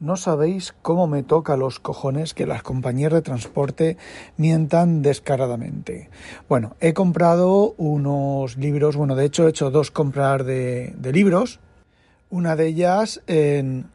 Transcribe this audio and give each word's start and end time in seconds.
No 0.00 0.16
sabéis 0.16 0.74
cómo 0.80 1.06
me 1.06 1.22
toca 1.22 1.58
los 1.58 1.78
cojones 1.78 2.32
que 2.32 2.46
las 2.46 2.62
compañías 2.62 3.12
de 3.12 3.20
transporte 3.20 3.98
mientan 4.38 5.02
descaradamente. 5.02 6.08
Bueno, 6.48 6.74
he 6.80 6.94
comprado 6.94 7.74
unos 7.76 8.56
libros, 8.56 8.96
bueno, 8.96 9.14
de 9.14 9.26
hecho 9.26 9.46
he 9.46 9.50
hecho 9.50 9.70
dos 9.70 9.90
compras 9.90 10.46
de, 10.46 10.94
libros. 11.12 11.60
Una 12.30 12.56
de 12.56 12.68
ellas 12.68 13.20
en 13.26 13.90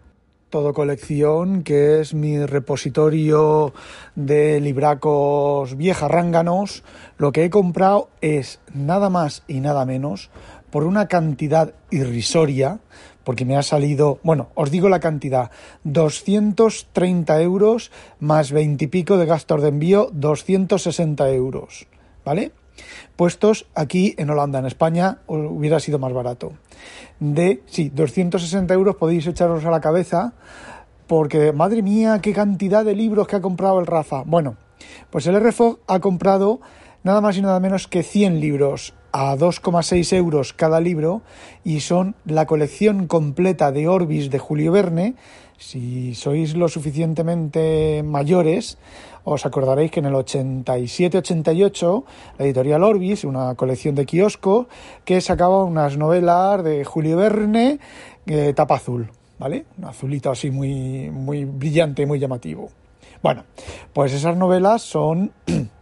Todo 0.51 0.75
Colección, 0.75 1.63
que 1.63 2.01
es 2.01 2.13
mi 2.13 2.45
repositorio 2.45 3.73
de 4.13 4.61
libracos 4.61 5.75
vieja 5.75 6.07
ránganos. 6.07 6.83
Lo 7.17 7.31
que 7.31 7.45
he 7.45 7.49
comprado 7.49 8.09
es 8.21 8.59
nada 8.75 9.09
más 9.09 9.41
y 9.47 9.59
nada 9.59 9.87
menos 9.87 10.29
por 10.69 10.83
una 10.83 11.07
cantidad 11.07 11.73
irrisoria, 11.89 12.79
porque 13.25 13.43
me 13.43 13.57
ha 13.57 13.63
salido, 13.63 14.19
bueno, 14.23 14.47
os 14.55 14.71
digo 14.71 14.87
la 14.87 15.01
cantidad, 15.01 15.51
230 15.83 17.41
euros 17.41 17.91
más 18.21 18.53
20 18.53 18.85
y 18.85 18.87
pico 18.87 19.17
de 19.17 19.25
gastos 19.25 19.61
de 19.61 19.67
envío, 19.69 20.09
260 20.13 21.29
euros, 21.31 21.87
¿vale? 22.23 22.53
Puestos 23.15 23.65
aquí 23.75 24.15
en 24.17 24.29
Holanda, 24.29 24.59
en 24.59 24.67
España 24.67 25.19
hubiera 25.27 25.79
sido 25.79 25.99
más 25.99 26.13
barato. 26.13 26.53
De, 27.19 27.63
sí, 27.65 27.89
260 27.93 28.73
euros 28.73 28.95
podéis 28.95 29.25
echaros 29.27 29.65
a 29.65 29.71
la 29.71 29.81
cabeza, 29.81 30.33
porque 31.07 31.51
madre 31.51 31.81
mía, 31.81 32.19
qué 32.21 32.33
cantidad 32.33 32.85
de 32.85 32.95
libros 32.95 33.27
que 33.27 33.37
ha 33.37 33.41
comprado 33.41 33.79
el 33.79 33.87
Rafa. 33.87 34.23
Bueno, 34.25 34.57
pues 35.09 35.25
el 35.27 35.39
RFOG 35.39 35.79
ha 35.87 35.99
comprado 35.99 36.59
nada 37.03 37.21
más 37.21 37.37
y 37.37 37.41
nada 37.41 37.59
menos 37.59 37.87
que 37.87 38.03
100 38.03 38.39
libros 38.39 38.93
a 39.15 39.37
2,6 39.37 40.11
euros 40.11 40.51
cada 40.51 40.81
libro 40.81 41.21
y 41.63 41.79
son 41.79 42.15
la 42.25 42.45
colección 42.45 43.07
completa 43.07 43.71
de 43.71 43.87
Orbis 43.87 44.29
de 44.29 44.39
Julio 44.39 44.73
Verne. 44.73 45.15
Si 45.57 46.13
sois 46.15 46.53
lo 46.57 46.67
suficientemente 46.67 48.03
mayores, 48.03 48.77
os 49.23 49.45
acordaréis 49.45 49.89
que 49.89 50.01
en 50.01 50.07
el 50.07 50.15
87-88 50.15 52.03
la 52.37 52.43
editorial 52.45 52.83
Orbis, 52.83 53.23
una 53.23 53.55
colección 53.55 53.95
de 53.95 54.05
kiosco, 54.05 54.67
que 55.05 55.21
sacaba 55.21 55.63
unas 55.63 55.95
novelas 55.95 56.61
de 56.61 56.83
Julio 56.83 57.15
Verne, 57.15 57.79
eh, 58.27 58.51
tapa 58.53 58.75
azul, 58.75 59.09
¿vale? 59.39 59.63
Un 59.77 59.85
azulito 59.85 60.29
así 60.29 60.51
muy, 60.51 61.09
muy 61.09 61.45
brillante, 61.45 62.05
muy 62.05 62.19
llamativo. 62.19 62.69
Bueno, 63.23 63.45
pues 63.93 64.11
esas 64.11 64.35
novelas 64.35 64.81
son 64.81 65.31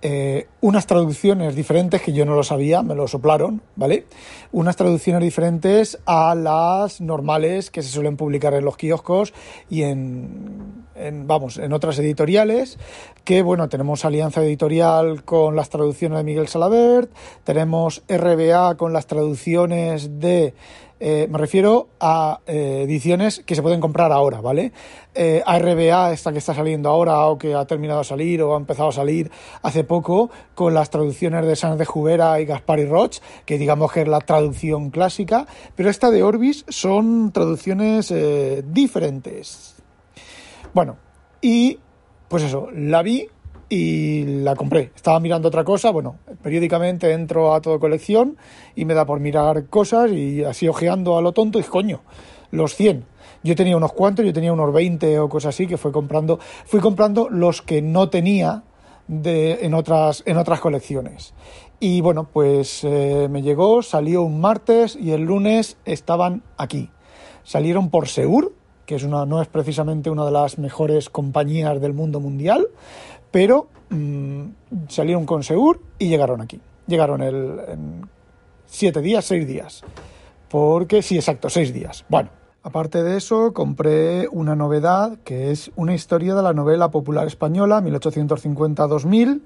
Eh, 0.00 0.46
unas 0.60 0.86
traducciones 0.86 1.56
diferentes 1.56 2.00
que 2.00 2.12
yo 2.12 2.24
no 2.24 2.36
lo 2.36 2.44
sabía, 2.44 2.82
me 2.82 2.94
lo 2.94 3.08
soplaron, 3.08 3.62
¿vale? 3.74 4.06
Unas 4.52 4.76
traducciones 4.76 5.22
diferentes 5.22 5.98
a 6.06 6.36
las 6.36 7.00
normales 7.00 7.70
que 7.70 7.82
se 7.82 7.88
suelen 7.88 8.16
publicar 8.16 8.54
en 8.54 8.64
los 8.64 8.76
kioscos 8.76 9.34
y 9.68 9.82
en, 9.82 10.86
en, 10.98 11.26
vamos, 11.26 11.58
en 11.58 11.72
otras 11.72 11.98
editoriales, 11.98 12.78
que 13.24 13.42
bueno, 13.42 13.68
tenemos 13.68 14.04
alianza 14.04 14.42
editorial 14.42 15.24
con 15.24 15.56
las 15.56 15.70
traducciones 15.70 16.18
de 16.18 16.24
Miguel 16.24 16.48
Salabert, 16.48 17.10
tenemos 17.44 18.02
RBA 18.08 18.76
con 18.76 18.92
las 18.92 19.06
traducciones 19.06 20.20
de 20.20 20.54
eh, 21.00 21.28
me 21.30 21.38
refiero 21.38 21.90
a 22.00 22.40
eh, 22.46 22.82
ediciones 22.82 23.40
que 23.46 23.54
se 23.54 23.62
pueden 23.62 23.80
comprar 23.80 24.10
ahora, 24.10 24.40
¿vale? 24.40 24.72
Eh, 25.14 25.42
ARBA, 25.46 26.12
esta 26.12 26.32
que 26.32 26.38
está 26.38 26.54
saliendo 26.54 26.88
ahora 26.88 27.26
o 27.26 27.38
que 27.38 27.54
ha 27.54 27.64
terminado 27.66 28.00
de 28.00 28.04
salir 28.04 28.42
o 28.42 28.54
ha 28.54 28.58
empezado 28.58 28.88
a 28.88 28.92
salir 28.92 29.30
hace 29.62 29.84
poco, 29.84 30.30
con 30.54 30.74
las 30.74 30.90
traducciones 30.90 31.46
de 31.46 31.56
Sánchez 31.56 31.78
de 31.78 31.84
Jubera 31.84 32.40
y 32.40 32.46
Gaspar 32.46 32.80
y 32.80 32.86
Roch, 32.86 33.18
que 33.44 33.58
digamos 33.58 33.92
que 33.92 34.02
es 34.02 34.08
la 34.08 34.20
traducción 34.20 34.90
clásica, 34.90 35.46
pero 35.76 35.88
esta 35.88 36.10
de 36.10 36.22
Orbis 36.22 36.64
son 36.68 37.30
traducciones 37.32 38.10
eh, 38.10 38.62
diferentes. 38.66 39.77
Bueno, 40.74 40.96
y 41.40 41.78
pues 42.28 42.42
eso, 42.42 42.68
la 42.72 43.02
vi 43.02 43.28
y 43.68 44.24
la 44.24 44.54
compré. 44.56 44.92
Estaba 44.94 45.20
mirando 45.20 45.48
otra 45.48 45.64
cosa, 45.64 45.90
bueno, 45.90 46.16
periódicamente 46.42 47.12
entro 47.12 47.54
a 47.54 47.60
todo 47.60 47.80
colección 47.80 48.36
y 48.74 48.84
me 48.84 48.94
da 48.94 49.04
por 49.04 49.20
mirar 49.20 49.66
cosas 49.66 50.10
y 50.12 50.44
así 50.44 50.68
ojeando 50.68 51.18
a 51.18 51.22
lo 51.22 51.32
tonto 51.32 51.58
y 51.58 51.62
coño, 51.62 52.02
los 52.50 52.74
100. 52.74 53.04
Yo 53.42 53.54
tenía 53.54 53.76
unos 53.76 53.92
cuantos, 53.92 54.24
yo 54.24 54.32
tenía 54.32 54.52
unos 54.52 54.72
20 54.72 55.18
o 55.20 55.28
cosas 55.28 55.54
así 55.54 55.66
que 55.66 55.76
fui 55.76 55.92
comprando, 55.92 56.38
fui 56.64 56.80
comprando 56.80 57.28
los 57.28 57.62
que 57.62 57.82
no 57.82 58.08
tenía 58.08 58.64
de, 59.06 59.60
en, 59.62 59.74
otras, 59.74 60.22
en 60.26 60.36
otras 60.36 60.60
colecciones. 60.60 61.34
Y 61.80 62.00
bueno, 62.00 62.28
pues 62.32 62.82
eh, 62.82 63.28
me 63.30 63.42
llegó, 63.42 63.82
salió 63.82 64.22
un 64.22 64.40
martes 64.40 64.96
y 64.96 65.12
el 65.12 65.22
lunes 65.22 65.76
estaban 65.84 66.42
aquí. 66.56 66.90
Salieron 67.44 67.90
por 67.90 68.08
Seur, 68.08 68.52
que 68.88 68.94
es 68.94 69.02
una, 69.02 69.26
no 69.26 69.42
es 69.42 69.48
precisamente 69.48 70.08
una 70.08 70.24
de 70.24 70.30
las 70.30 70.58
mejores 70.58 71.10
compañías 71.10 71.78
del 71.78 71.92
mundo 71.92 72.20
mundial, 72.20 72.68
pero 73.30 73.66
mmm, 73.90 74.44
salieron 74.88 75.26
con 75.26 75.42
Seur 75.42 75.78
y 75.98 76.08
llegaron 76.08 76.40
aquí. 76.40 76.58
Llegaron 76.86 77.20
el, 77.20 77.60
en 77.68 78.08
siete 78.64 79.02
días, 79.02 79.26
seis 79.26 79.46
días. 79.46 79.82
Porque, 80.48 81.02
sí, 81.02 81.16
exacto, 81.16 81.50
seis 81.50 81.74
días. 81.74 82.06
Bueno, 82.08 82.30
aparte 82.62 83.02
de 83.02 83.18
eso, 83.18 83.52
compré 83.52 84.26
una 84.28 84.56
novedad 84.56 85.18
que 85.22 85.50
es 85.50 85.70
una 85.76 85.94
historia 85.94 86.34
de 86.34 86.42
la 86.42 86.54
novela 86.54 86.90
popular 86.90 87.26
española, 87.26 87.82
1850-2000, 87.82 89.42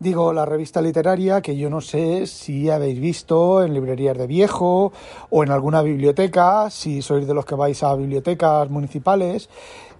Digo, 0.00 0.32
la 0.32 0.44
revista 0.44 0.80
literaria 0.80 1.42
que 1.42 1.56
yo 1.56 1.68
no 1.68 1.80
sé 1.80 2.28
si 2.28 2.70
habéis 2.70 3.00
visto 3.00 3.64
en 3.64 3.74
librerías 3.74 4.16
de 4.16 4.28
viejo 4.28 4.92
o 5.28 5.42
en 5.42 5.50
alguna 5.50 5.82
biblioteca, 5.82 6.70
si 6.70 7.02
sois 7.02 7.26
de 7.26 7.34
los 7.34 7.44
que 7.44 7.56
vais 7.56 7.82
a 7.82 7.96
bibliotecas 7.96 8.70
municipales. 8.70 9.48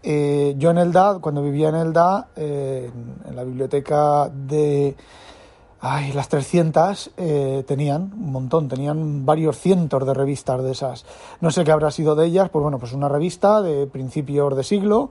Eh, 0.05 0.55
yo 0.57 0.71
en 0.71 0.79
Elda, 0.79 1.19
cuando 1.21 1.43
vivía 1.43 1.71
en 1.71 1.75
Elda, 1.75 2.29
eh, 2.37 2.89
en, 3.29 3.35
la 3.35 3.43
biblioteca 3.43 4.29
de 4.29 4.95
ay, 5.81 6.13
las 6.13 6.29
300, 6.29 7.11
eh, 7.17 7.65
tenían 7.67 8.13
un 8.15 8.31
montón, 8.31 8.69
tenían 8.69 9.27
varios 9.27 9.59
cientos 9.59 10.07
de 10.07 10.15
revistas 10.15 10.63
de 10.63 10.73
esas. 10.73 11.07
No 11.41 11.51
sé 11.51 11.65
qué 11.65 11.73
habrá 11.73 11.91
sido 11.91 12.15
de 12.15 12.27
ellas, 12.27 12.51
pues 12.51 12.63
bueno, 12.63 12.79
pues 12.79 12.93
una 12.93 13.09
revista 13.09 13.63
de 13.63 13.89
principios 13.89 14.57
de 14.57 14.63
siglo, 14.63 15.11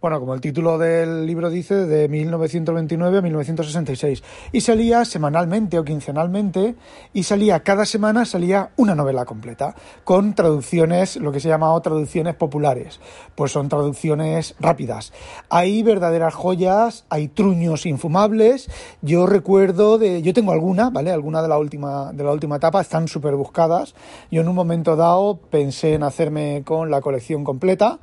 bueno, 0.00 0.20
como 0.20 0.34
el 0.34 0.40
título 0.40 0.78
del 0.78 1.26
libro 1.26 1.50
dice, 1.50 1.74
de 1.74 2.08
1929 2.08 3.18
a 3.18 3.20
1966. 3.20 4.22
Y 4.52 4.60
salía 4.60 5.04
semanalmente 5.04 5.78
o 5.78 5.84
quincenalmente, 5.84 6.76
y 7.12 7.24
salía 7.24 7.60
cada 7.60 7.84
semana 7.84 8.24
salía 8.24 8.70
una 8.76 8.94
novela 8.94 9.24
completa, 9.24 9.74
con 10.04 10.34
traducciones, 10.34 11.16
lo 11.16 11.32
que 11.32 11.40
se 11.40 11.48
llama 11.48 11.78
traducciones 11.80 12.34
populares. 12.36 13.00
Pues 13.34 13.52
son 13.52 13.68
traducciones 13.68 14.54
rápidas. 14.60 15.12
Hay 15.48 15.82
verdaderas 15.82 16.34
joyas, 16.34 17.04
hay 17.08 17.28
truños 17.28 17.86
infumables. 17.86 18.70
Yo 19.02 19.26
recuerdo 19.26 19.98
de. 19.98 20.22
Yo 20.22 20.32
tengo 20.32 20.52
alguna, 20.52 20.90
¿vale? 20.90 21.10
Alguna 21.10 21.42
de 21.42 21.48
la 21.48 21.58
última, 21.58 22.12
de 22.12 22.24
la 22.24 22.32
última 22.32 22.56
etapa, 22.56 22.80
están 22.80 23.08
súper 23.08 23.34
buscadas. 23.34 23.94
Yo 24.30 24.42
en 24.42 24.48
un 24.48 24.54
momento 24.54 24.96
dado 24.96 25.38
pensé 25.50 25.94
en 25.94 26.02
hacerme 26.02 26.62
con 26.64 26.90
la 26.90 27.00
colección 27.00 27.44
completa 27.44 27.98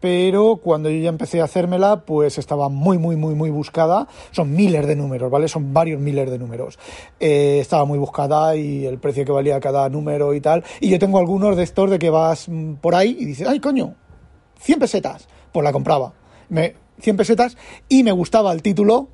pero 0.00 0.56
cuando 0.56 0.90
yo 0.90 0.98
ya 0.98 1.08
empecé 1.08 1.40
a 1.40 1.44
hacérmela, 1.44 2.02
pues 2.04 2.38
estaba 2.38 2.68
muy, 2.68 2.98
muy, 2.98 3.16
muy, 3.16 3.34
muy 3.34 3.50
buscada. 3.50 4.06
Son 4.30 4.54
miles 4.54 4.86
de 4.86 4.96
números, 4.96 5.30
¿vale? 5.30 5.48
Son 5.48 5.72
varios 5.72 6.00
miles 6.00 6.30
de 6.30 6.38
números. 6.38 6.78
Eh, 7.18 7.58
estaba 7.60 7.84
muy 7.84 7.98
buscada 7.98 8.54
y 8.56 8.86
el 8.86 8.98
precio 8.98 9.24
que 9.24 9.32
valía 9.32 9.60
cada 9.60 9.88
número 9.88 10.34
y 10.34 10.40
tal. 10.40 10.64
Y 10.80 10.90
yo 10.90 10.98
tengo 10.98 11.18
algunos 11.18 11.56
de 11.56 11.62
estos 11.62 11.90
de 11.90 11.98
que 11.98 12.10
vas 12.10 12.48
mm, 12.48 12.74
por 12.74 12.94
ahí 12.94 13.16
y 13.18 13.24
dices, 13.24 13.48
ay, 13.48 13.60
coño, 13.60 13.94
100 14.60 14.78
pesetas. 14.78 15.28
Pues 15.52 15.64
la 15.64 15.72
compraba. 15.72 16.12
Me, 16.48 16.74
100 17.00 17.16
pesetas 17.16 17.56
y 17.88 18.02
me 18.02 18.12
gustaba 18.12 18.52
el 18.52 18.62
título 18.62 19.08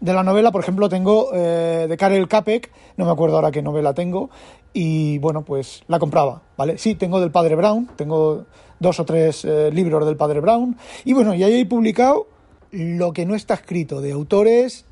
de 0.00 0.12
la 0.12 0.22
novela, 0.22 0.50
por 0.50 0.62
ejemplo, 0.62 0.88
tengo 0.88 1.30
eh, 1.34 1.86
de 1.88 1.96
Karel 1.96 2.26
Capek, 2.26 2.70
no 2.96 3.04
me 3.04 3.12
acuerdo 3.12 3.36
ahora 3.36 3.50
qué 3.50 3.62
novela 3.62 3.92
tengo, 3.94 4.30
y 4.72 5.18
bueno, 5.18 5.42
pues 5.42 5.82
la 5.88 5.98
compraba, 5.98 6.42
¿vale? 6.56 6.78
Sí, 6.78 6.94
tengo 6.94 7.20
del 7.20 7.30
Padre 7.30 7.54
Brown, 7.54 7.88
tengo 7.96 8.46
dos 8.78 8.98
o 9.00 9.04
tres 9.04 9.44
eh, 9.44 9.70
libros 9.72 10.06
del 10.06 10.16
Padre 10.16 10.40
Brown, 10.40 10.76
y 11.04 11.12
bueno, 11.12 11.34
y 11.34 11.42
ahí 11.42 11.60
he 11.60 11.66
publicado 11.66 12.26
lo 12.70 13.12
que 13.12 13.26
no 13.26 13.34
está 13.34 13.54
escrito 13.54 14.00
de 14.00 14.12
autores 14.12 14.86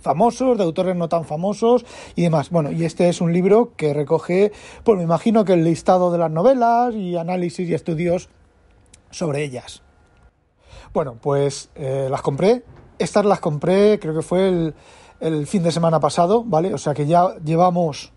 famosos, 0.00 0.56
de 0.56 0.64
autores 0.64 0.94
no 0.94 1.08
tan 1.08 1.24
famosos 1.24 1.84
y 2.14 2.22
demás. 2.22 2.50
Bueno, 2.50 2.70
y 2.70 2.84
este 2.84 3.08
es 3.08 3.20
un 3.20 3.32
libro 3.32 3.72
que 3.76 3.92
recoge, 3.92 4.52
pues 4.84 4.98
me 4.98 5.02
imagino 5.02 5.44
que 5.44 5.54
el 5.54 5.64
listado 5.64 6.12
de 6.12 6.18
las 6.18 6.30
novelas 6.30 6.94
y 6.94 7.16
análisis 7.16 7.68
y 7.68 7.74
estudios 7.74 8.28
sobre 9.10 9.42
ellas. 9.42 9.82
Bueno, 10.92 11.16
pues 11.20 11.70
eh, 11.74 12.08
las 12.10 12.22
compré. 12.22 12.62
Estas 12.98 13.24
las 13.24 13.40
compré, 13.40 13.98
creo 13.98 14.14
que 14.14 14.22
fue 14.22 14.48
el, 14.48 14.74
el 15.20 15.46
fin 15.46 15.62
de 15.62 15.72
semana 15.72 16.00
pasado, 16.00 16.44
¿vale? 16.44 16.74
O 16.74 16.78
sea 16.78 16.94
que 16.94 17.06
ya 17.06 17.36
llevamos, 17.44 18.12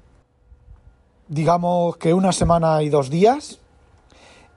digamos 1.28 1.98
que 1.98 2.14
una 2.14 2.32
semana 2.32 2.82
y 2.84 2.90
dos 2.90 3.10
días. 3.10 3.60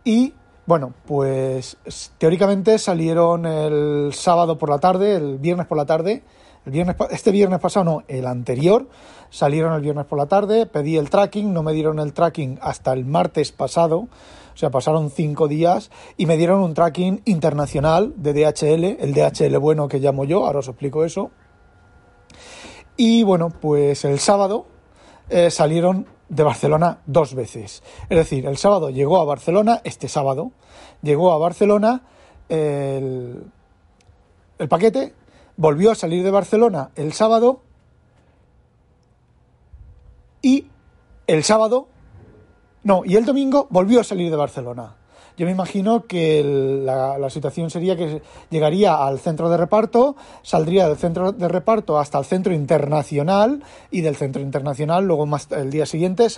Y 0.04 0.34
bueno, 0.66 0.94
pues 1.06 1.76
teóricamente 2.18 2.78
salieron 2.78 3.46
el 3.46 4.12
sábado 4.14 4.58
por 4.58 4.70
la 4.70 4.78
tarde, 4.78 5.16
el 5.16 5.38
viernes 5.38 5.66
por 5.66 5.78
la 5.78 5.86
tarde. 5.86 6.22
El 6.64 6.72
viernes, 6.72 6.94
este 7.10 7.32
viernes 7.32 7.58
pasado, 7.58 7.84
no, 7.84 8.02
el 8.06 8.24
anterior, 8.26 8.86
salieron 9.30 9.72
el 9.74 9.80
viernes 9.80 10.06
por 10.06 10.18
la 10.18 10.26
tarde, 10.26 10.66
pedí 10.66 10.96
el 10.96 11.10
tracking, 11.10 11.52
no 11.52 11.64
me 11.64 11.72
dieron 11.72 11.98
el 11.98 12.12
tracking 12.12 12.58
hasta 12.62 12.92
el 12.92 13.04
martes 13.04 13.50
pasado, 13.50 13.96
o 13.98 14.56
sea, 14.56 14.70
pasaron 14.70 15.10
cinco 15.10 15.48
días 15.48 15.90
y 16.16 16.26
me 16.26 16.36
dieron 16.36 16.60
un 16.60 16.74
tracking 16.74 17.22
internacional 17.24 18.12
de 18.16 18.32
DHL, 18.32 19.02
el 19.02 19.12
DHL 19.12 19.56
bueno 19.58 19.88
que 19.88 19.98
llamo 19.98 20.24
yo, 20.24 20.46
ahora 20.46 20.60
os 20.60 20.68
explico 20.68 21.04
eso. 21.04 21.32
Y 22.96 23.24
bueno, 23.24 23.48
pues 23.50 24.04
el 24.04 24.20
sábado 24.20 24.66
eh, 25.30 25.50
salieron 25.50 26.06
de 26.28 26.42
Barcelona 26.44 27.00
dos 27.06 27.34
veces. 27.34 27.82
Es 28.08 28.16
decir, 28.16 28.46
el 28.46 28.56
sábado 28.56 28.90
llegó 28.90 29.20
a 29.20 29.24
Barcelona, 29.24 29.80
este 29.82 30.06
sábado, 30.06 30.52
llegó 31.02 31.32
a 31.32 31.38
Barcelona 31.38 32.02
el, 32.48 33.44
el 34.58 34.68
paquete, 34.68 35.14
volvió 35.56 35.90
a 35.90 35.94
salir 35.94 36.22
de 36.22 36.30
Barcelona 36.30 36.90
el 36.96 37.12
sábado 37.12 37.60
y 40.40 40.66
el 41.26 41.44
sábado, 41.44 41.88
no, 42.82 43.02
y 43.04 43.16
el 43.16 43.24
domingo 43.24 43.68
volvió 43.70 44.00
a 44.00 44.04
salir 44.04 44.30
de 44.30 44.36
Barcelona. 44.36 44.96
Yo 45.36 45.46
me 45.46 45.52
imagino 45.52 46.06
que 46.06 46.42
la, 46.84 47.30
situación 47.30 47.70
sería 47.70 47.96
que 47.96 48.20
llegaría 48.50 49.06
al 49.06 49.18
centro 49.18 49.48
de 49.48 49.56
reparto, 49.56 50.14
saldría 50.42 50.88
del 50.88 50.98
centro 50.98 51.32
de 51.32 51.48
reparto 51.48 51.98
hasta 51.98 52.18
el 52.18 52.26
centro 52.26 52.52
internacional 52.52 53.62
y 53.90 54.02
del 54.02 54.16
centro 54.16 54.42
internacional 54.42 55.04
luego 55.04 55.26
el 55.50 55.70
día 55.70 55.86
siguiente 55.86 56.28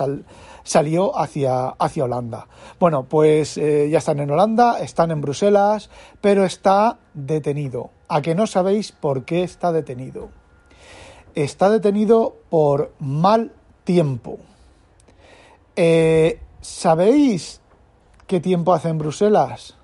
salió 0.63 1.17
hacia, 1.17 1.67
hacia 1.67 2.05
Holanda. 2.05 2.47
Bueno, 2.79 3.03
pues 3.03 3.57
eh, 3.57 3.89
ya 3.89 3.97
están 3.97 4.19
en 4.19 4.31
Holanda, 4.31 4.79
están 4.79 5.11
en 5.11 5.21
Bruselas, 5.21 5.89
pero 6.21 6.45
está 6.45 6.97
detenido. 7.13 7.89
¿A 8.07 8.21
que 8.21 8.35
no 8.35 8.47
sabéis 8.47 8.91
por 8.93 9.25
qué 9.25 9.43
está 9.43 9.71
detenido? 9.71 10.29
Está 11.33 11.69
detenido 11.69 12.37
por 12.49 12.93
mal 12.99 13.51
tiempo. 13.83 14.37
Eh, 15.75 16.39
¿Sabéis 16.61 17.61
¿Qué 18.27 18.39
tiempo 18.39 18.73
hace 18.73 18.89
en 18.89 18.97
Bruselas? 18.97 19.75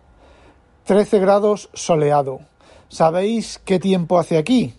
13 0.85 1.19
grados 1.19 1.69
soleado. 1.73 2.39
¿Sabéis 2.89 3.61
qué 3.63 3.77
tiempo 3.77 4.17
hace 4.17 4.39
aquí? 4.39 4.73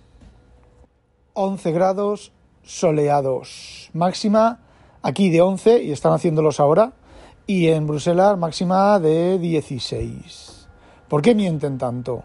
11 1.35 1.71
grados 1.71 2.33
soleados. 2.65 3.89
Máxima 3.93 4.59
aquí 5.01 5.31
de 5.31 5.43
11 5.43 5.81
y 5.85 5.93
están 5.93 6.13
haciéndolos 6.13 6.59
ahora. 6.59 6.95
Y 7.47 7.69
en 7.69 7.87
Bruselas 7.87 8.37
máxima 8.37 8.99
de 8.99 9.39
16. 9.39 10.67
¿Por 11.07 11.23
qué 11.23 11.37
mienten 11.37 11.79
tanto? 11.79 12.25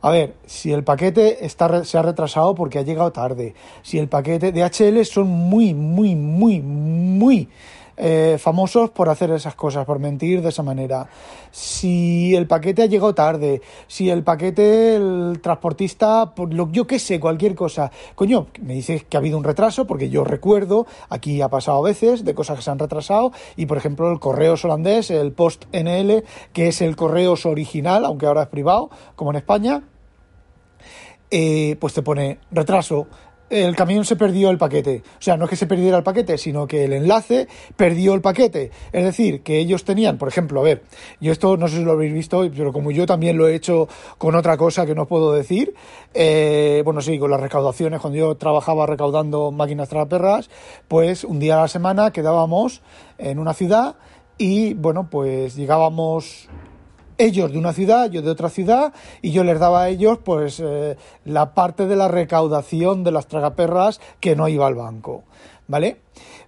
A 0.00 0.10
ver, 0.10 0.36
si 0.46 0.72
el 0.72 0.84
paquete 0.84 1.44
está, 1.44 1.84
se 1.84 1.98
ha 1.98 2.02
retrasado 2.02 2.54
porque 2.54 2.78
ha 2.78 2.82
llegado 2.82 3.12
tarde, 3.12 3.54
si 3.82 3.98
el 3.98 4.08
paquete 4.08 4.52
de 4.52 4.62
HL 4.62 5.04
son 5.04 5.26
muy, 5.26 5.74
muy, 5.74 6.14
muy, 6.14 6.62
muy 6.62 7.50
eh, 7.98 8.36
famosos 8.38 8.90
por 8.90 9.08
hacer 9.08 9.30
esas 9.32 9.54
cosas, 9.54 9.84
por 9.84 9.98
mentir 9.98 10.40
de 10.40 10.50
esa 10.50 10.62
manera. 10.62 11.08
Si 11.50 12.34
el 12.36 12.46
paquete 12.46 12.82
ha 12.82 12.86
llegado 12.86 13.14
tarde, 13.14 13.60
si 13.88 14.08
el 14.08 14.22
paquete, 14.22 14.94
el 14.96 15.40
transportista, 15.42 16.32
lo, 16.50 16.70
yo 16.70 16.86
qué 16.86 16.98
sé, 16.98 17.18
cualquier 17.18 17.54
cosa. 17.54 17.90
Coño, 18.14 18.46
me 18.62 18.74
dices 18.74 19.04
que 19.04 19.16
ha 19.16 19.20
habido 19.20 19.36
un 19.36 19.44
retraso, 19.44 19.86
porque 19.86 20.10
yo 20.10 20.22
recuerdo, 20.22 20.86
aquí 21.08 21.42
ha 21.42 21.48
pasado 21.48 21.78
a 21.78 21.88
veces, 21.88 22.24
de 22.24 22.34
cosas 22.34 22.56
que 22.56 22.62
se 22.62 22.70
han 22.70 22.78
retrasado, 22.78 23.32
y 23.56 23.66
por 23.66 23.76
ejemplo 23.76 24.10
el 24.12 24.20
correo 24.20 24.54
holandés, 24.62 25.10
el 25.10 25.32
Post 25.32 25.64
NL, 25.72 26.22
que 26.52 26.68
es 26.68 26.80
el 26.80 26.94
correo 26.94 27.34
original, 27.44 28.04
aunque 28.04 28.26
ahora 28.26 28.42
es 28.42 28.48
privado, 28.48 28.90
como 29.16 29.30
en 29.30 29.36
España, 29.36 29.82
eh, 31.30 31.76
pues 31.78 31.92
te 31.92 32.02
pone 32.02 32.38
retraso, 32.50 33.06
el 33.50 33.76
camión 33.76 34.04
se 34.04 34.16
perdió 34.16 34.50
el 34.50 34.58
paquete. 34.58 35.02
O 35.18 35.22
sea, 35.22 35.36
no 35.36 35.44
es 35.44 35.50
que 35.50 35.56
se 35.56 35.66
perdiera 35.66 35.96
el 35.96 36.02
paquete, 36.02 36.38
sino 36.38 36.66
que 36.66 36.84
el 36.84 36.92
enlace 36.92 37.48
perdió 37.76 38.14
el 38.14 38.20
paquete. 38.20 38.70
Es 38.92 39.04
decir, 39.04 39.42
que 39.42 39.58
ellos 39.58 39.84
tenían, 39.84 40.18
por 40.18 40.28
ejemplo, 40.28 40.60
a 40.60 40.64
ver, 40.64 40.82
yo 41.20 41.32
esto 41.32 41.56
no 41.56 41.68
sé 41.68 41.78
si 41.78 41.84
lo 41.84 41.92
habéis 41.92 42.12
visto, 42.12 42.48
pero 42.54 42.72
como 42.72 42.90
yo 42.90 43.06
también 43.06 43.36
lo 43.36 43.48
he 43.48 43.54
hecho 43.54 43.88
con 44.18 44.34
otra 44.34 44.56
cosa 44.56 44.86
que 44.86 44.94
no 44.94 45.06
puedo 45.06 45.32
decir, 45.32 45.74
eh, 46.14 46.82
bueno, 46.84 47.00
sí, 47.00 47.18
con 47.18 47.30
las 47.30 47.40
recaudaciones, 47.40 48.00
cuando 48.00 48.18
yo 48.18 48.34
trabajaba 48.36 48.86
recaudando 48.86 49.50
máquinas 49.50 49.88
traperras, 49.88 50.50
pues 50.88 51.24
un 51.24 51.38
día 51.38 51.58
a 51.58 51.62
la 51.62 51.68
semana 51.68 52.10
quedábamos 52.12 52.82
en 53.18 53.38
una 53.38 53.54
ciudad 53.54 53.96
y, 54.36 54.74
bueno, 54.74 55.08
pues 55.10 55.56
llegábamos 55.56 56.48
ellos 57.18 57.52
de 57.52 57.58
una 57.58 57.72
ciudad, 57.72 58.10
yo 58.10 58.22
de 58.22 58.30
otra 58.30 58.48
ciudad, 58.48 58.92
y 59.20 59.32
yo 59.32 59.44
les 59.44 59.58
daba 59.58 59.82
a 59.82 59.88
ellos 59.88 60.18
pues 60.24 60.60
eh, 60.64 60.96
la 61.24 61.52
parte 61.54 61.86
de 61.86 61.96
la 61.96 62.08
recaudación 62.08 63.04
de 63.04 63.10
las 63.10 63.26
tragaperras 63.26 64.00
que 64.20 64.36
no 64.36 64.48
iba 64.48 64.66
al 64.66 64.74
banco, 64.74 65.24
¿vale? 65.66 65.98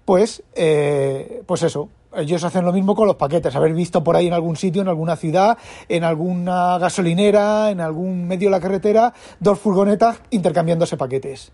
Pues, 0.05 0.43
eh, 0.55 1.43
pues 1.46 1.62
eso, 1.62 1.88
ellos 2.17 2.43
hacen 2.43 2.64
lo 2.64 2.72
mismo 2.72 2.94
con 2.94 3.06
los 3.06 3.17
paquetes, 3.17 3.55
haber 3.55 3.75
visto 3.75 4.02
por 4.02 4.17
ahí 4.17 4.26
en 4.26 4.32
algún 4.32 4.56
sitio, 4.56 4.82
en 4.82 4.88
alguna 4.88 5.17
ciudad, 5.17 5.58
en 5.88 6.05
alguna 6.05 6.78
gasolinera, 6.78 7.70
en 7.70 7.81
algún 7.81 8.26
medio 8.26 8.49
de 8.49 8.52
la 8.52 8.61
carretera, 8.61 9.12
dos 9.38 9.58
furgonetas 9.58 10.20
intercambiándose 10.31 10.96
paquetes. 10.96 11.52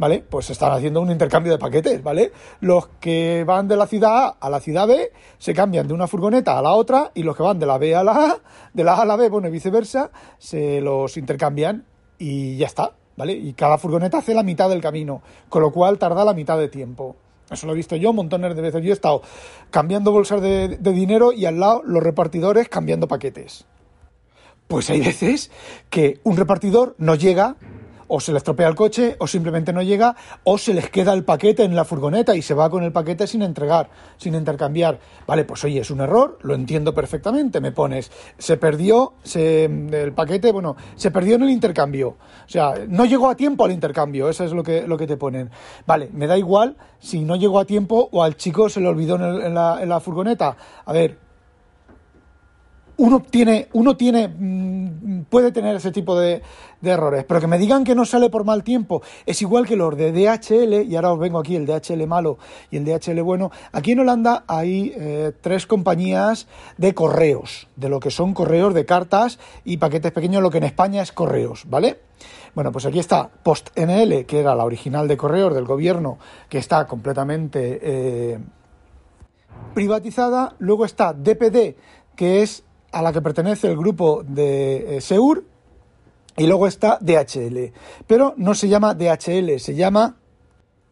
¿Vale? 0.00 0.24
Pues 0.26 0.48
están 0.48 0.72
haciendo 0.72 1.02
un 1.02 1.10
intercambio 1.10 1.52
de 1.52 1.58
paquetes, 1.58 2.02
¿vale? 2.02 2.32
Los 2.60 2.88
que 3.00 3.44
van 3.44 3.68
de 3.68 3.76
la 3.76 3.86
ciudad 3.86 4.24
A 4.24 4.36
a 4.40 4.48
la 4.48 4.58
ciudad 4.58 4.88
B 4.88 5.12
se 5.36 5.52
cambian 5.52 5.86
de 5.86 5.92
una 5.92 6.06
furgoneta 6.06 6.58
a 6.58 6.62
la 6.62 6.72
otra 6.72 7.10
y 7.14 7.22
los 7.22 7.36
que 7.36 7.42
van 7.42 7.58
de 7.58 7.66
la 7.66 7.76
B 7.76 7.94
a 7.94 8.02
la 8.02 8.12
A, 8.12 8.38
de 8.72 8.82
la 8.82 8.94
A 8.94 9.02
a 9.02 9.04
la 9.04 9.16
B, 9.16 9.28
bueno, 9.28 9.48
y 9.48 9.50
viceversa, 9.50 10.10
se 10.38 10.80
los 10.80 11.18
intercambian 11.18 11.84
y 12.18 12.56
ya 12.56 12.66
está, 12.66 12.94
¿vale? 13.14 13.34
Y 13.34 13.52
cada 13.52 13.76
furgoneta 13.76 14.18
hace 14.18 14.32
la 14.32 14.42
mitad 14.42 14.70
del 14.70 14.80
camino, 14.80 15.20
con 15.50 15.60
lo 15.60 15.70
cual 15.70 15.98
tarda 15.98 16.24
la 16.24 16.32
mitad 16.32 16.56
de 16.56 16.68
tiempo. 16.68 17.16
Eso 17.50 17.66
lo 17.66 17.74
he 17.74 17.76
visto 17.76 17.94
yo 17.94 18.14
montones 18.14 18.56
de 18.56 18.62
veces. 18.62 18.82
Yo 18.82 18.90
he 18.90 18.94
estado 18.94 19.20
cambiando 19.70 20.12
bolsas 20.12 20.40
de, 20.40 20.78
de 20.78 20.92
dinero 20.92 21.30
y 21.30 21.44
al 21.44 21.60
lado 21.60 21.82
los 21.84 22.02
repartidores 22.02 22.70
cambiando 22.70 23.06
paquetes. 23.06 23.66
Pues 24.66 24.88
hay 24.88 25.00
veces 25.00 25.50
que 25.90 26.20
un 26.22 26.38
repartidor 26.38 26.94
no 26.96 27.16
llega 27.16 27.56
o 28.12 28.18
se 28.20 28.32
le 28.32 28.38
estropea 28.38 28.68
el 28.68 28.74
coche, 28.74 29.16
o 29.20 29.26
simplemente 29.26 29.72
no 29.72 29.82
llega, 29.82 30.16
o 30.44 30.58
se 30.58 30.74
les 30.74 30.90
queda 30.90 31.12
el 31.12 31.24
paquete 31.24 31.62
en 31.62 31.76
la 31.76 31.84
furgoneta 31.84 32.34
y 32.34 32.42
se 32.42 32.54
va 32.54 32.68
con 32.68 32.82
el 32.82 32.90
paquete 32.90 33.26
sin 33.26 33.42
entregar, 33.42 33.88
sin 34.16 34.34
intercambiar. 34.34 34.98
Vale, 35.26 35.44
pues 35.44 35.62
oye, 35.64 35.80
es 35.80 35.90
un 35.90 36.00
error, 36.00 36.38
lo 36.42 36.54
entiendo 36.54 36.92
perfectamente. 36.92 37.60
Me 37.60 37.70
pones, 37.70 38.10
se 38.36 38.56
perdió 38.56 39.14
el 39.34 40.12
paquete, 40.12 40.50
bueno, 40.50 40.76
se 40.96 41.10
perdió 41.10 41.36
en 41.36 41.44
el 41.44 41.50
intercambio. 41.50 42.08
O 42.08 42.48
sea, 42.48 42.74
no 42.88 43.04
llegó 43.04 43.30
a 43.30 43.36
tiempo 43.36 43.64
al 43.64 43.70
intercambio, 43.70 44.28
eso 44.28 44.44
es 44.44 44.52
lo 44.52 44.64
que, 44.64 44.86
lo 44.86 44.98
que 44.98 45.06
te 45.06 45.16
ponen. 45.16 45.48
Vale, 45.86 46.10
me 46.12 46.26
da 46.26 46.36
igual 46.36 46.76
si 46.98 47.20
no 47.20 47.36
llegó 47.36 47.60
a 47.60 47.64
tiempo 47.64 48.08
o 48.10 48.24
al 48.24 48.36
chico 48.36 48.68
se 48.68 48.80
le 48.80 48.88
olvidó 48.88 49.14
en, 49.16 49.54
la, 49.54 49.78
en 49.80 49.88
la 49.88 50.00
furgoneta. 50.00 50.56
A 50.84 50.92
ver, 50.92 51.29
uno 53.00 53.20
tiene, 53.20 53.68
uno 53.72 53.96
tiene, 53.96 54.28
mm, 54.28 55.22
puede 55.30 55.52
tener 55.52 55.74
ese 55.74 55.90
tipo 55.90 56.18
de, 56.18 56.42
errores, 56.82 57.24
pero 57.24 57.40
que 57.40 57.46
me 57.46 57.58
digan 57.58 57.84
que 57.84 57.94
no 57.94 58.06
sale 58.06 58.30
por 58.30 58.44
mal 58.44 58.62
tiempo, 58.64 59.02
es 59.26 59.42
igual 59.42 59.66
que 59.66 59.76
los 59.76 59.96
de 59.96 60.12
DHL, 60.12 60.82
y 60.86 60.96
ahora 60.96 61.12
os 61.12 61.18
vengo 61.18 61.38
aquí 61.38 61.54
el 61.56 61.66
DHL 61.66 62.06
malo 62.06 62.38
y 62.70 62.78
el 62.78 62.84
DHL 62.86 63.20
bueno, 63.22 63.50
aquí 63.72 63.92
en 63.92 64.00
Holanda 64.00 64.44
hay 64.46 64.92
eh, 64.96 65.32
tres 65.42 65.66
compañías 65.66 66.46
de 66.78 66.94
correos, 66.94 67.68
de 67.76 67.90
lo 67.90 68.00
que 68.00 68.10
son 68.10 68.32
correos 68.32 68.72
de 68.72 68.86
cartas 68.86 69.38
y 69.64 69.76
paquetes 69.76 70.12
pequeños, 70.12 70.42
lo 70.42 70.50
que 70.50 70.58
en 70.58 70.64
España 70.64 71.02
es 71.02 71.12
correos, 71.12 71.64
¿vale? 71.68 72.00
Bueno, 72.54 72.72
pues 72.72 72.86
aquí 72.86 72.98
está 72.98 73.28
PostNL, 73.42 74.24
que 74.26 74.40
era 74.40 74.54
la 74.54 74.64
original 74.64 75.06
de 75.06 75.16
correos 75.16 75.54
del 75.54 75.64
gobierno, 75.64 76.18
que 76.48 76.58
está 76.58 76.86
completamente 76.86 77.78
eh, 77.82 78.38
privatizada, 79.74 80.54
luego 80.58 80.86
está 80.86 81.12
DPD, 81.12 81.76
que 82.16 82.42
es 82.42 82.64
a 82.92 83.02
la 83.02 83.12
que 83.12 83.22
pertenece 83.22 83.68
el 83.68 83.76
grupo 83.76 84.22
de 84.26 84.96
eh, 84.96 85.00
Seur 85.00 85.44
y 86.36 86.46
luego 86.46 86.66
está 86.66 86.98
DHL. 87.00 87.72
Pero 88.06 88.34
no 88.36 88.54
se 88.54 88.68
llama 88.68 88.94
DHL, 88.94 89.58
se 89.58 89.74
llama 89.74 90.16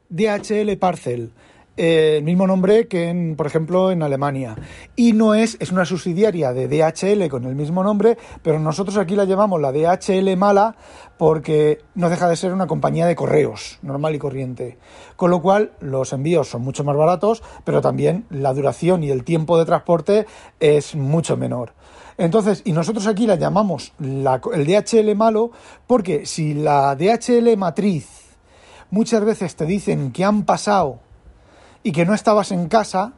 DHL 0.08 0.76
Parcel. 0.78 1.32
Eh, 1.78 2.16
el 2.18 2.24
mismo 2.24 2.46
nombre 2.46 2.88
que, 2.88 3.08
en, 3.08 3.36
por 3.36 3.46
ejemplo, 3.46 3.92
en 3.92 4.02
Alemania. 4.02 4.56
Y 4.96 5.12
no 5.12 5.34
es, 5.34 5.56
es 5.60 5.70
una 5.70 5.84
subsidiaria 5.84 6.52
de 6.52 6.66
DHL 6.66 7.28
con 7.28 7.44
el 7.44 7.54
mismo 7.54 7.84
nombre, 7.84 8.18
pero 8.42 8.58
nosotros 8.58 8.96
aquí 8.96 9.14
la 9.14 9.24
llamamos 9.24 9.60
la 9.60 9.70
DHL 9.70 10.36
mala 10.36 10.74
porque 11.16 11.80
no 11.94 12.10
deja 12.10 12.28
de 12.28 12.34
ser 12.34 12.52
una 12.52 12.66
compañía 12.66 13.06
de 13.06 13.14
correos 13.14 13.78
normal 13.82 14.14
y 14.16 14.18
corriente. 14.18 14.78
Con 15.14 15.30
lo 15.30 15.40
cual, 15.40 15.70
los 15.80 16.12
envíos 16.12 16.48
son 16.48 16.62
mucho 16.62 16.82
más 16.82 16.96
baratos, 16.96 17.44
pero 17.64 17.80
también 17.80 18.26
la 18.28 18.52
duración 18.52 19.04
y 19.04 19.10
el 19.10 19.22
tiempo 19.22 19.56
de 19.56 19.64
transporte 19.64 20.26
es 20.58 20.96
mucho 20.96 21.36
menor. 21.36 21.74
Entonces, 22.16 22.62
y 22.64 22.72
nosotros 22.72 23.06
aquí 23.06 23.28
la 23.28 23.36
llamamos 23.36 23.92
el 24.00 24.66
DHL 24.66 25.14
malo 25.14 25.52
porque 25.86 26.26
si 26.26 26.54
la 26.54 26.96
DHL 26.96 27.56
matriz 27.56 28.36
muchas 28.90 29.24
veces 29.24 29.54
te 29.54 29.64
dicen 29.64 30.10
que 30.10 30.24
han 30.24 30.44
pasado 30.44 31.00
y 31.88 31.92
que 31.92 32.04
no 32.04 32.12
estabas 32.12 32.52
en 32.52 32.68
casa 32.68 33.14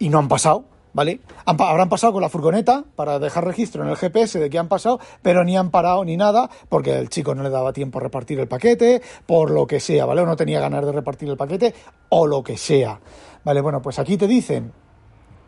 y 0.00 0.08
no 0.08 0.18
han 0.18 0.26
pasado, 0.26 0.64
¿vale? 0.92 1.20
habrán 1.44 1.88
pasado 1.88 2.12
con 2.12 2.22
la 2.22 2.28
furgoneta 2.28 2.82
para 2.96 3.20
dejar 3.20 3.44
registro 3.44 3.84
en 3.84 3.88
el 3.88 3.96
GPS 3.96 4.40
de 4.40 4.50
que 4.50 4.58
han 4.58 4.66
pasado, 4.66 4.98
pero 5.22 5.44
ni 5.44 5.56
han 5.56 5.70
parado 5.70 6.04
ni 6.04 6.16
nada 6.16 6.50
porque 6.68 6.98
el 6.98 7.08
chico 7.08 7.32
no 7.36 7.44
le 7.44 7.50
daba 7.50 7.72
tiempo 7.72 8.00
a 8.00 8.02
repartir 8.02 8.40
el 8.40 8.48
paquete, 8.48 9.00
por 9.26 9.52
lo 9.52 9.64
que 9.68 9.78
sea, 9.78 10.06
¿vale? 10.06 10.22
O 10.22 10.26
no 10.26 10.34
tenía 10.34 10.58
ganas 10.58 10.84
de 10.84 10.90
repartir 10.90 11.28
el 11.28 11.36
paquete 11.36 11.72
o 12.08 12.26
lo 12.26 12.42
que 12.42 12.56
sea. 12.56 12.98
Vale, 13.44 13.60
bueno, 13.60 13.80
pues 13.80 14.00
aquí 14.00 14.16
te 14.16 14.26
dicen 14.26 14.72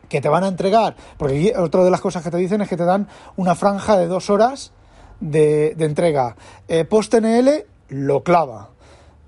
que 0.09 0.21
te 0.21 0.29
van 0.29 0.45
a 0.45 0.49
entregar, 0.49 0.95
porque 1.17 1.53
otra 1.59 1.83
de 1.83 1.91
las 1.91 2.01
cosas 2.01 2.23
que 2.23 2.31
te 2.31 2.37
dicen 2.37 2.61
es 2.61 2.69
que 2.69 2.77
te 2.77 2.85
dan 2.85 3.09
una 3.35 3.57
franja 3.57 3.97
de 3.97 4.07
dos 4.07 4.31
horas 4.31 4.73
de, 5.19 5.75
entrega. 5.81 6.37
Eh, 6.69 6.85
PostNL 6.85 7.65
lo 7.89 8.23
clava. 8.23 8.71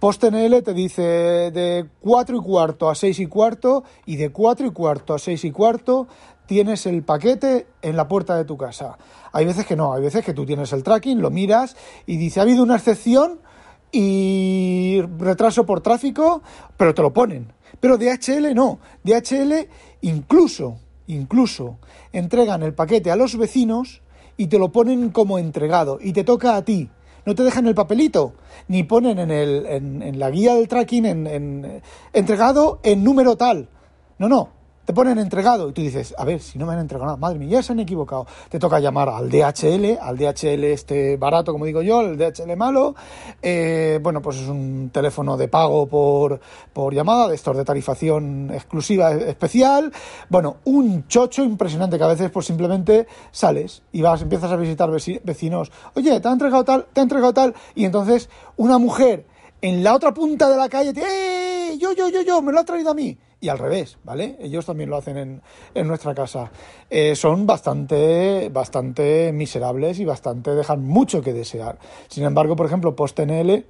PostNL 0.05 0.63
te 0.63 0.75
dice 0.75 1.03
de 1.51 1.87
4 2.01 2.37
y 2.37 2.41
cuarto 2.43 2.91
a 2.91 2.95
6 2.95 3.21
y 3.21 3.27
cuarto 3.27 3.85
y 4.05 4.17
de 4.17 4.33
4 4.33 4.67
y 4.67 4.71
cuarto 4.71 5.15
a 5.15 5.19
6 5.19 5.47
y 5.47 5.51
cuarto 5.51 6.09
tienes 6.45 6.85
el 6.85 7.03
paquete 7.03 7.69
en 7.81 7.97
la 7.97 8.07
puerta 8.07 8.37
de 8.37 8.45
tu 8.45 8.59
casa. 8.59 8.99
Hay 9.33 9.47
veces 9.47 9.65
que 9.65 9.77
no, 9.77 9.95
hay 9.95 10.03
veces 10.03 10.23
que 10.23 10.35
tú 10.35 10.45
tienes 10.45 10.75
el 10.75 10.83
tracking, 10.83 11.23
lo 11.23 11.31
miras 11.31 11.75
y 12.05 12.19
dice, 12.19 12.39
ha 12.39 12.43
habido 12.43 12.63
una 12.63 12.77
excepción 12.77 13.41
y 13.93 15.01
retraso 15.17 15.65
por 15.65 15.81
tráfico, 15.81 16.43
pero 16.77 16.93
te 16.93 17.01
lo 17.01 17.15
ponen. 17.15 17.55
Pero 17.81 17.97
DHL 17.97 18.55
no, 18.55 18.81
DHL 19.05 19.55
incluso, 20.03 20.77
incluso 21.07 21.79
entregan 22.13 22.63
el 22.63 22.75
paquete 22.75 23.11
a 23.11 23.17
los 23.17 23.39
vecinos 23.39 24.03
y 24.37 24.49
te 24.49 24.59
lo 24.59 24.71
ponen 24.71 25.09
como 25.09 25.39
entregado 25.39 25.97
y 25.99 26.13
te 26.13 26.25
toca 26.25 26.57
a 26.57 26.63
ti 26.63 26.91
no 27.27 27.35
te 27.35 27.43
dejan 27.43 27.67
el 27.67 27.75
papelito, 27.75 28.35
ni 28.69 28.83
ponen 28.83 29.19
en, 29.19 29.31
el, 29.31 29.67
en, 29.67 30.19
la 30.19 30.31
guía 30.31 30.55
del 30.55 30.69
tracking 30.69 31.07
en, 31.07 31.27
en, 31.27 31.83
entregado 32.13 32.81
en 32.83 33.03
número 33.03 33.37
tal. 33.37 33.69
No, 34.19 34.29
no, 34.29 34.51
te 34.85 34.93
ponen 34.93 35.19
entregado 35.19 35.69
y 35.69 35.73
tú 35.73 35.83
dices, 35.83 36.15
a 36.19 36.25
ver, 36.25 36.41
si 36.41 36.59
no 36.59 36.67
me 36.67 36.75
han 36.75 36.81
entregado 36.81 37.07
nada, 37.07 37.17
madre 37.17 37.39
mía, 37.39 37.49
ya 37.49 37.63
se 37.63 37.73
han 37.73 37.81
equivocado. 37.81 38.27
Te 38.49 38.59
toca 38.59 38.81
llamar 38.81 39.09
al 39.09 39.31
DHL, 39.31 39.99
al 40.01 40.19
DHL 40.19 40.65
este 40.65 41.17
barato, 41.17 41.53
como 41.53 41.65
digo 41.65 41.83
yo, 41.83 42.03
el 42.03 42.19
DHL 42.19 42.57
malo. 42.57 42.95
Eh, 43.43 43.99
bueno, 44.03 44.21
pues 44.21 44.37
es 44.37 44.49
un 44.49 44.91
teléfono 44.93 45.37
de 45.37 45.49
pago 45.49 45.87
por, 45.87 46.41
por 46.73 46.95
llamada, 46.95 47.29
de 47.29 47.35
estos 47.35 47.57
de 47.57 47.65
tarifación 47.65 48.51
exclusiva 48.53 49.13
especial. 49.13 49.93
Bueno, 50.29 50.57
un 50.65 51.07
chocho 51.09 51.43
impresionante 51.43 51.97
que 51.97 52.05
a 52.05 52.09
veces 52.09 52.31
pues 52.31 52.47
simplemente 52.47 53.07
sales 53.31 53.83
y 53.93 54.03
vas, 54.03 54.23
empiezas 54.23 54.53
a 54.53 54.57
visitar 54.57 54.91
vecinos. 54.91 55.73
Oye, 55.95 56.21
te 56.21 56.29
ha 56.29 56.33
entregado 56.33 56.65
tal, 56.65 56.87
te 56.93 57.01
ha 57.01 57.03
entregado 57.03 57.33
tal. 57.33 57.55
Y 57.75 57.85
entonces 57.85 58.29
una 58.57 58.79
mujer 58.79 59.27
en 59.63 59.83
la 59.83 59.95
otra 59.95 60.13
punta 60.13 60.51
de 60.51 60.57
la 60.57 60.69
calle, 60.69 60.93
¡eh! 60.97 61.79
Yo, 61.79 61.93
yo, 61.93 62.09
yo, 62.09 62.21
yo, 62.21 62.43
me 62.43 62.53
lo 62.53 62.61
ha 62.61 62.65
traído 62.65 62.91
a 62.91 62.95
mí 62.95 63.17
y 63.45 63.49
al 63.51 63.59
revés, 63.59 63.99
¿vale? 64.05 64.37
Ellos 64.41 64.65
también 64.65 64.89
lo 64.89 64.97
hacen 64.97 65.19
en, 65.19 65.43
en 65.75 65.87
nuestra 65.87 66.15
casa. 66.15 66.51
Eh, 66.89 67.15
son 67.15 67.47
bastante, 67.47 68.49
bastante 68.49 69.33
miserables 69.33 70.01
y 70.01 70.07
bastante 70.07 70.55
dejan 70.55 70.83
mucho 70.83 71.21
que 71.21 71.35
desear. 71.35 71.79
Sin 72.09 72.25
embargo, 72.25 72.57
por 72.57 72.65
ejemplo, 72.65 72.97
PostNL 72.97 73.67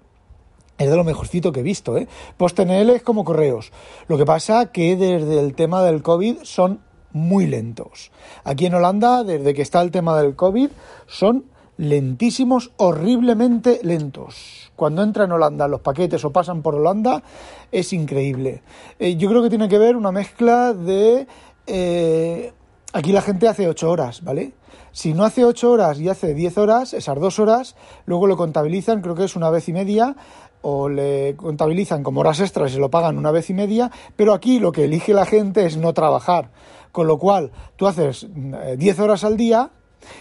es 0.78 0.90
de 0.90 0.96
lo 0.96 1.02
mejorcito 1.02 1.50
que 1.50 1.60
he 1.60 1.64
visto, 1.64 1.98
¿eh? 1.98 2.06
PostNL 2.36 2.90
es 2.90 3.02
como 3.02 3.24
correos. 3.24 3.72
Lo 4.06 4.16
que 4.16 4.24
pasa 4.24 4.66
que 4.66 4.94
desde 4.94 5.40
el 5.40 5.56
tema 5.56 5.82
del 5.82 6.02
COVID 6.02 6.38
son 6.42 6.80
muy 7.10 7.48
lentos. 7.48 8.12
Aquí 8.44 8.66
en 8.66 8.74
Holanda, 8.74 9.24
desde 9.24 9.54
que 9.54 9.62
está 9.62 9.82
el 9.82 9.90
tema 9.90 10.16
del 10.20 10.36
COVID, 10.36 10.70
son 11.08 11.46
lentísimos, 11.76 12.72
horriblemente 12.76 13.80
lentos. 13.82 14.70
Cuando 14.76 15.02
entran 15.02 15.26
en 15.26 15.32
Holanda 15.32 15.68
los 15.68 15.80
paquetes 15.80 16.24
o 16.24 16.32
pasan 16.32 16.62
por 16.62 16.74
Holanda, 16.74 17.22
es 17.70 17.92
increíble. 17.92 18.62
Eh, 18.98 19.16
yo 19.16 19.28
creo 19.28 19.42
que 19.42 19.50
tiene 19.50 19.68
que 19.68 19.78
ver 19.78 19.96
una 19.96 20.12
mezcla 20.12 20.72
de... 20.72 21.26
Eh, 21.66 22.52
aquí 22.92 23.12
la 23.12 23.22
gente 23.22 23.48
hace 23.48 23.68
8 23.68 23.90
horas, 23.90 24.22
¿vale? 24.22 24.52
Si 24.92 25.12
no 25.12 25.24
hace 25.24 25.44
8 25.44 25.70
horas 25.70 26.00
y 26.00 26.08
hace 26.08 26.34
10 26.34 26.58
horas, 26.58 26.94
esas 26.94 27.18
dos 27.18 27.38
horas, 27.38 27.74
luego 28.06 28.26
lo 28.26 28.36
contabilizan, 28.36 29.00
creo 29.00 29.14
que 29.14 29.24
es 29.24 29.34
una 29.34 29.50
vez 29.50 29.68
y 29.68 29.72
media, 29.72 30.14
o 30.62 30.88
le 30.88 31.34
contabilizan 31.36 32.02
como 32.02 32.20
horas 32.20 32.40
extras 32.40 32.74
y 32.74 32.78
lo 32.78 32.90
pagan 32.90 33.18
una 33.18 33.30
vez 33.30 33.50
y 33.50 33.54
media, 33.54 33.90
pero 34.16 34.32
aquí 34.32 34.60
lo 34.60 34.72
que 34.72 34.84
elige 34.84 35.12
la 35.12 35.26
gente 35.26 35.66
es 35.66 35.76
no 35.76 35.92
trabajar. 35.92 36.50
Con 36.90 37.06
lo 37.06 37.18
cual, 37.18 37.50
tú 37.76 37.86
haces 37.86 38.28
10 38.32 38.98
eh, 38.98 39.02
horas 39.02 39.24
al 39.24 39.36
día 39.36 39.70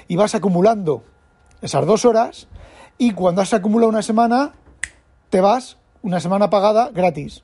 y 0.08 0.16
vas 0.16 0.34
acumulando 0.34 1.04
esas 1.64 1.86
dos 1.88 2.06
horas 2.06 2.48
y 2.98 3.14
cuando 3.14 3.42
has 3.42 3.54
acumulado 3.54 3.90
una 3.90 4.04
semana, 4.04 4.54
te 5.30 5.42
vas 5.42 5.78
una 6.04 6.20
semana 6.20 6.50
pagada 6.50 6.92
gratis. 6.94 7.44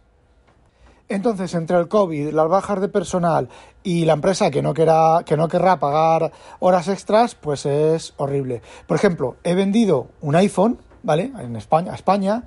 Entonces, 1.07 1.55
entre 1.55 1.77
el 1.77 1.87
COVID, 1.87 2.29
las 2.33 2.47
bajas 2.47 2.81
de 2.81 2.87
personal 2.87 3.49
y 3.81 4.05
la 4.05 4.13
empresa 4.13 4.51
que 4.51 4.61
no, 4.61 4.75
que 4.75 5.37
no 5.37 5.47
querrá 5.47 5.79
pagar 5.79 6.31
horas 6.59 6.87
extras, 6.87 7.33
pues 7.33 7.65
es 7.65 8.13
horrible. 8.17 8.61
Por 8.85 8.95
ejemplo, 8.95 9.37
he 9.43 9.55
vendido 9.55 10.09
un 10.21 10.35
iPhone, 10.35 10.77
¿vale? 11.01 11.31
En 11.39 11.55
España, 11.55 11.95
España 11.95 12.43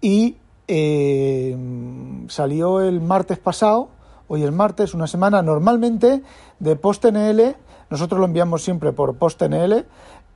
y 0.00 0.36
eh, 0.68 1.56
salió 2.28 2.80
el 2.80 3.00
martes 3.00 3.38
pasado, 3.38 3.88
hoy 4.28 4.44
es 4.44 4.52
martes, 4.52 4.94
una 4.94 5.08
semana 5.08 5.42
normalmente 5.42 6.22
de 6.60 6.76
PostNL, 6.76 7.56
nosotros 7.90 8.18
lo 8.20 8.26
enviamos 8.26 8.62
siempre 8.62 8.92
por 8.92 9.16
PostNL, 9.16 9.86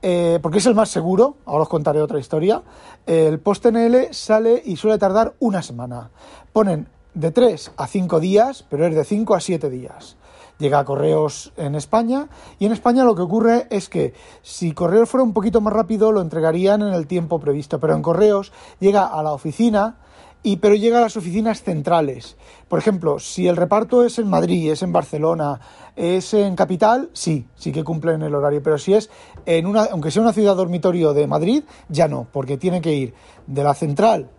eh, 0.01 0.39
porque 0.41 0.57
es 0.57 0.65
el 0.65 0.75
más 0.75 0.89
seguro, 0.89 1.37
ahora 1.45 1.63
os 1.63 1.69
contaré 1.69 2.01
otra 2.01 2.19
historia, 2.19 2.61
el 3.05 3.39
PostNL 3.39 4.13
sale 4.13 4.61
y 4.65 4.75
suele 4.75 4.97
tardar 4.97 5.33
una 5.39 5.61
semana. 5.61 6.09
Ponen 6.53 6.87
de 7.13 7.31
3 7.31 7.71
a 7.77 7.87
5 7.87 8.19
días, 8.19 8.65
pero 8.69 8.85
es 8.85 8.95
de 8.95 9.03
5 9.03 9.35
a 9.35 9.39
7 9.39 9.69
días. 9.69 10.17
Llega 10.59 10.79
a 10.79 10.85
correos 10.85 11.53
en 11.57 11.73
España 11.73 12.29
y 12.59 12.67
en 12.67 12.71
España 12.71 13.03
lo 13.03 13.15
que 13.15 13.23
ocurre 13.23 13.67
es 13.71 13.89
que 13.89 14.13
si 14.43 14.73
correos 14.73 15.09
fuera 15.09 15.23
un 15.23 15.33
poquito 15.33 15.59
más 15.59 15.73
rápido 15.73 16.11
lo 16.11 16.21
entregarían 16.21 16.83
en 16.83 16.93
el 16.93 17.07
tiempo 17.07 17.39
previsto, 17.39 17.79
pero 17.79 17.95
en 17.95 18.03
correos 18.03 18.51
llega 18.79 19.07
a 19.07 19.23
la 19.23 19.33
oficina 19.33 19.97
y 20.43 20.57
pero 20.57 20.75
llega 20.75 20.97
a 20.97 21.01
las 21.01 21.17
oficinas 21.17 21.63
centrales. 21.63 22.37
Por 22.67 22.79
ejemplo, 22.79 23.19
si 23.19 23.47
el 23.47 23.57
reparto 23.57 24.03
es 24.03 24.19
en 24.19 24.29
Madrid, 24.29 24.71
es 24.71 24.81
en 24.81 24.91
Barcelona, 24.91 25.59
es 25.95 26.33
en 26.33 26.55
capital, 26.55 27.09
sí, 27.13 27.47
sí 27.55 27.71
que 27.71 27.83
cumplen 27.83 28.21
el 28.21 28.35
horario, 28.35 28.63
pero 28.63 28.77
si 28.77 28.93
es 28.93 29.09
en 29.45 29.65
una, 29.65 29.83
aunque 29.85 30.11
sea 30.11 30.21
una 30.21 30.33
ciudad 30.33 30.55
dormitorio 30.55 31.13
de 31.13 31.27
Madrid, 31.27 31.63
ya 31.89 32.07
no, 32.07 32.27
porque 32.31 32.57
tiene 32.57 32.81
que 32.81 32.93
ir 32.93 33.13
de 33.47 33.63
la 33.63 33.73
central 33.73 34.29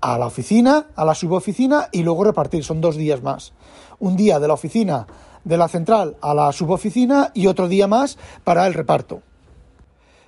a 0.00 0.18
la 0.18 0.26
oficina, 0.26 0.86
a 0.94 1.04
la 1.04 1.14
suboficina 1.14 1.88
y 1.90 2.02
luego 2.02 2.24
repartir, 2.24 2.64
son 2.64 2.80
dos 2.80 2.96
días 2.96 3.22
más. 3.22 3.52
Un 3.98 4.16
día 4.16 4.38
de 4.38 4.48
la 4.48 4.54
oficina 4.54 5.06
de 5.46 5.56
la 5.56 5.68
central 5.68 6.16
a 6.20 6.34
la 6.34 6.52
suboficina 6.52 7.30
y 7.32 7.46
otro 7.46 7.68
día 7.68 7.86
más 7.86 8.18
para 8.42 8.66
el 8.66 8.74
reparto. 8.74 9.22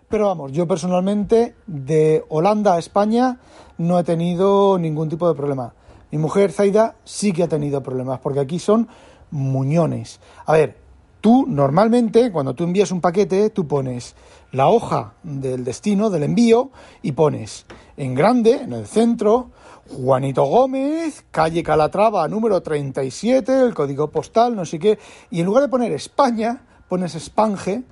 Pero 0.09 0.29
vamos, 0.29 0.53
yo 0.53 0.67
personalmente 0.67 1.55
de 1.67 2.25
Holanda 2.31 2.75
a 2.75 2.79
España 2.79 3.41
no 3.77 3.99
he 3.99 4.05
tenido 4.05 4.79
ningún 4.79 5.11
tipo 5.11 5.29
de 5.29 5.35
problema. 5.35 5.75
Mi 6.11 6.17
mujer 6.17 6.51
Zaida 6.51 6.97
sí 7.05 7.33
que 7.33 7.43
ha 7.43 7.49
tenido 7.49 7.83
problemas 7.83 8.19
porque 8.21 8.41
aquí 8.41 8.59
son 8.59 8.89
muñones. 9.31 10.19
A 10.47 10.55
ver, 10.55 10.79
tú 11.21 11.45
normalmente 11.47 12.33
cuando 12.33 12.55
tú 12.55 12.65
envías 12.65 12.91
un 12.91 13.03
paquete, 13.03 13.51
tú 13.51 13.67
pones 13.69 14.17
la 14.51 14.69
hoja 14.69 15.13
del 15.23 15.63
destino, 15.63 16.09
del 16.09 16.23
envío, 16.23 16.71
y 17.03 17.13
pones 17.13 17.67
en 17.99 18.15
grande, 18.15 18.63
en 18.63 18.73
el 18.73 18.87
centro, 18.87 19.51
Juanito 19.91 20.45
Gómez, 20.45 21.23
calle 21.31 21.63
Calatrava, 21.63 22.27
número 22.29 22.63
37, 22.63 23.61
el 23.61 23.75
código 23.75 24.11
postal, 24.11 24.57
no 24.57 24.65
sé 24.65 24.79
qué, 24.79 24.99
y 25.31 25.41
en 25.41 25.47
lugar 25.47 25.65
de 25.65 25.69
poner 25.69 25.93
España, 25.93 26.63
pones 26.89 27.13
Spange, 27.13 27.83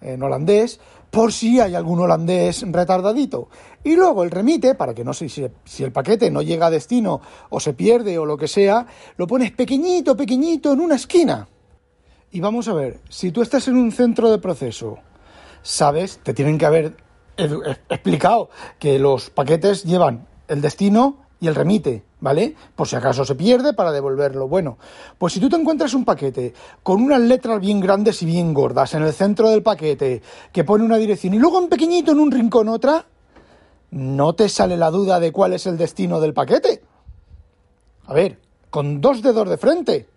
en 0.00 0.22
holandés, 0.22 0.80
por 1.10 1.32
si 1.32 1.60
hay 1.60 1.74
algún 1.74 2.00
holandés 2.00 2.64
retardadito. 2.70 3.48
Y 3.84 3.96
luego 3.96 4.24
el 4.24 4.30
remite, 4.30 4.74
para 4.74 4.94
que 4.94 5.04
no 5.04 5.14
sé 5.14 5.28
si, 5.28 5.84
el 5.84 5.92
paquete 5.92 6.30
no 6.30 6.42
llega 6.42 6.66
a 6.66 6.70
destino 6.70 7.20
o 7.50 7.60
se 7.60 7.72
pierde 7.72 8.18
o 8.18 8.26
lo 8.26 8.36
que 8.36 8.48
sea, 8.48 8.86
lo 9.16 9.26
pones 9.26 9.52
pequeñito, 9.52 10.16
pequeñito 10.16 10.72
en 10.72 10.80
una 10.80 10.96
esquina. 10.96 11.48
Y 12.30 12.40
vamos 12.40 12.68
a 12.68 12.74
ver, 12.74 13.00
si 13.08 13.30
tú 13.30 13.42
estás 13.42 13.68
en 13.68 13.76
un 13.76 13.92
centro 13.92 14.30
de 14.30 14.38
proceso, 14.38 14.98
sabes, 15.62 16.18
te 16.22 16.34
tienen 16.34 16.58
que 16.58 16.66
haber 16.66 16.96
explicado 17.88 18.50
que 18.78 18.98
los 18.98 19.30
paquetes 19.30 19.84
llevan 19.84 20.26
el 20.48 20.60
destino 20.60 21.26
y 21.40 21.48
el 21.48 21.54
remite, 21.54 22.04
¿vale? 22.26 22.56
Por 22.74 22.88
si 22.88 22.96
acaso 22.96 23.24
se 23.24 23.36
pierde 23.36 23.72
para 23.72 23.92
devolverlo. 23.92 24.48
Bueno, 24.48 24.78
pues 25.16 25.32
si 25.32 25.38
tú 25.38 25.48
te 25.48 25.54
encuentras 25.54 25.94
un 25.94 26.04
paquete 26.04 26.54
con 26.82 27.00
unas 27.00 27.20
letras 27.20 27.60
bien 27.60 27.78
grandes 27.78 28.20
y 28.20 28.26
bien 28.26 28.52
gordas 28.52 28.94
en 28.94 29.04
el 29.04 29.12
centro 29.12 29.48
del 29.48 29.62
paquete 29.62 30.22
que 30.50 30.64
pone 30.64 30.82
una 30.82 30.96
dirección 30.96 31.34
y 31.34 31.38
luego 31.38 31.60
en 31.60 31.68
pequeñito 31.68 32.10
en 32.10 32.18
un 32.18 32.32
rincón 32.32 32.68
otra, 32.68 33.06
no 33.92 34.34
te 34.34 34.48
sale 34.48 34.76
la 34.76 34.90
duda 34.90 35.20
de 35.20 35.30
cuál 35.30 35.52
es 35.52 35.68
el 35.68 35.78
destino 35.78 36.18
del 36.18 36.34
paquete. 36.34 36.82
A 38.06 38.12
ver, 38.12 38.40
con 38.70 39.00
dos 39.00 39.22
dedos 39.22 39.48
de 39.48 39.56
frente. 39.56 40.08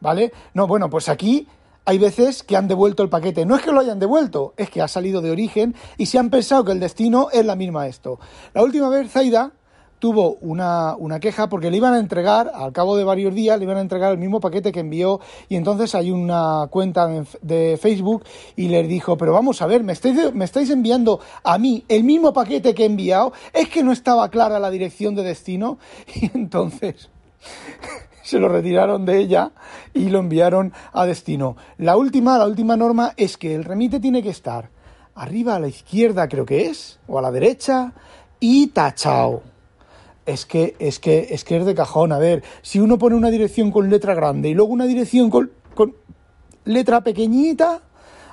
¿Vale? 0.00 0.34
No, 0.52 0.66
bueno, 0.66 0.90
pues 0.90 1.08
aquí 1.08 1.48
hay 1.86 1.96
veces 1.96 2.42
que 2.42 2.58
han 2.58 2.68
devuelto 2.68 3.02
el 3.02 3.08
paquete. 3.08 3.46
No 3.46 3.56
es 3.56 3.62
que 3.62 3.72
lo 3.72 3.80
hayan 3.80 3.98
devuelto, 3.98 4.52
es 4.58 4.68
que 4.68 4.82
ha 4.82 4.88
salido 4.88 5.22
de 5.22 5.30
origen 5.30 5.74
y 5.96 6.04
se 6.04 6.18
han 6.18 6.28
pensado 6.28 6.62
que 6.62 6.72
el 6.72 6.80
destino 6.80 7.28
es 7.32 7.46
la 7.46 7.56
misma 7.56 7.86
esto. 7.86 8.20
La 8.52 8.62
última 8.62 8.90
vez 8.90 9.10
Zaida 9.10 9.52
tuvo 10.02 10.34
una, 10.40 10.96
una, 10.96 11.20
queja 11.20 11.48
porque 11.48 11.70
le 11.70 11.76
iban 11.76 11.94
a 11.94 12.00
entregar, 12.00 12.50
al 12.52 12.72
cabo 12.72 12.96
de 12.96 13.04
varios 13.04 13.32
días, 13.32 13.56
le 13.56 13.66
iban 13.66 13.76
a 13.76 13.80
entregar 13.82 14.10
el 14.10 14.18
mismo 14.18 14.40
paquete 14.40 14.72
que 14.72 14.80
envió 14.80 15.20
y 15.48 15.54
entonces 15.54 15.94
hay 15.94 16.10
una 16.10 16.66
cuenta 16.70 17.08
de 17.40 17.78
Facebook 17.80 18.24
y 18.56 18.66
les 18.66 18.88
dijo, 18.88 19.16
pero 19.16 19.32
vamos 19.32 19.62
a 19.62 19.66
ver, 19.66 19.84
me 19.84 19.92
estáis, 19.92 20.34
me 20.34 20.44
estáis 20.44 20.70
enviando 20.70 21.20
a 21.44 21.56
mí 21.56 21.84
el 21.88 22.02
mismo 22.02 22.32
paquete 22.32 22.74
que 22.74 22.82
he 22.82 22.86
enviado, 22.86 23.32
es 23.52 23.68
que 23.68 23.84
no 23.84 23.92
estaba 23.92 24.28
clara 24.28 24.58
la 24.58 24.70
dirección 24.70 25.14
de 25.14 25.22
destino 25.22 25.78
y 26.16 26.36
entonces 26.36 27.08
se 28.24 28.40
lo 28.40 28.48
retiraron 28.48 29.04
de 29.04 29.18
ella 29.18 29.52
y 29.94 30.08
lo 30.08 30.18
enviaron 30.18 30.72
a 30.92 31.06
destino. 31.06 31.56
La 31.78 31.96
última, 31.96 32.38
la 32.38 32.48
última 32.48 32.76
norma 32.76 33.14
es 33.16 33.36
que 33.36 33.54
el 33.54 33.62
remite 33.62 34.00
tiene 34.00 34.20
que 34.20 34.30
estar 34.30 34.68
arriba 35.14 35.54
a 35.54 35.60
la 35.60 35.68
izquierda, 35.68 36.26
creo 36.26 36.44
que 36.44 36.66
es, 36.66 36.98
o 37.06 37.20
a 37.20 37.22
la 37.22 37.30
derecha, 37.30 37.92
y 38.40 38.66
tachao 38.66 39.51
es 40.26 40.46
que, 40.46 40.76
es 40.78 40.98
que, 40.98 41.28
es 41.30 41.44
que 41.44 41.56
es 41.56 41.66
de 41.66 41.74
cajón. 41.74 42.12
A 42.12 42.18
ver, 42.18 42.42
si 42.62 42.80
uno 42.80 42.98
pone 42.98 43.16
una 43.16 43.30
dirección 43.30 43.70
con 43.70 43.90
letra 43.90 44.14
grande 44.14 44.48
y 44.48 44.54
luego 44.54 44.72
una 44.72 44.86
dirección 44.86 45.30
con, 45.30 45.50
con 45.74 45.94
letra 46.64 47.00
pequeñita, 47.00 47.80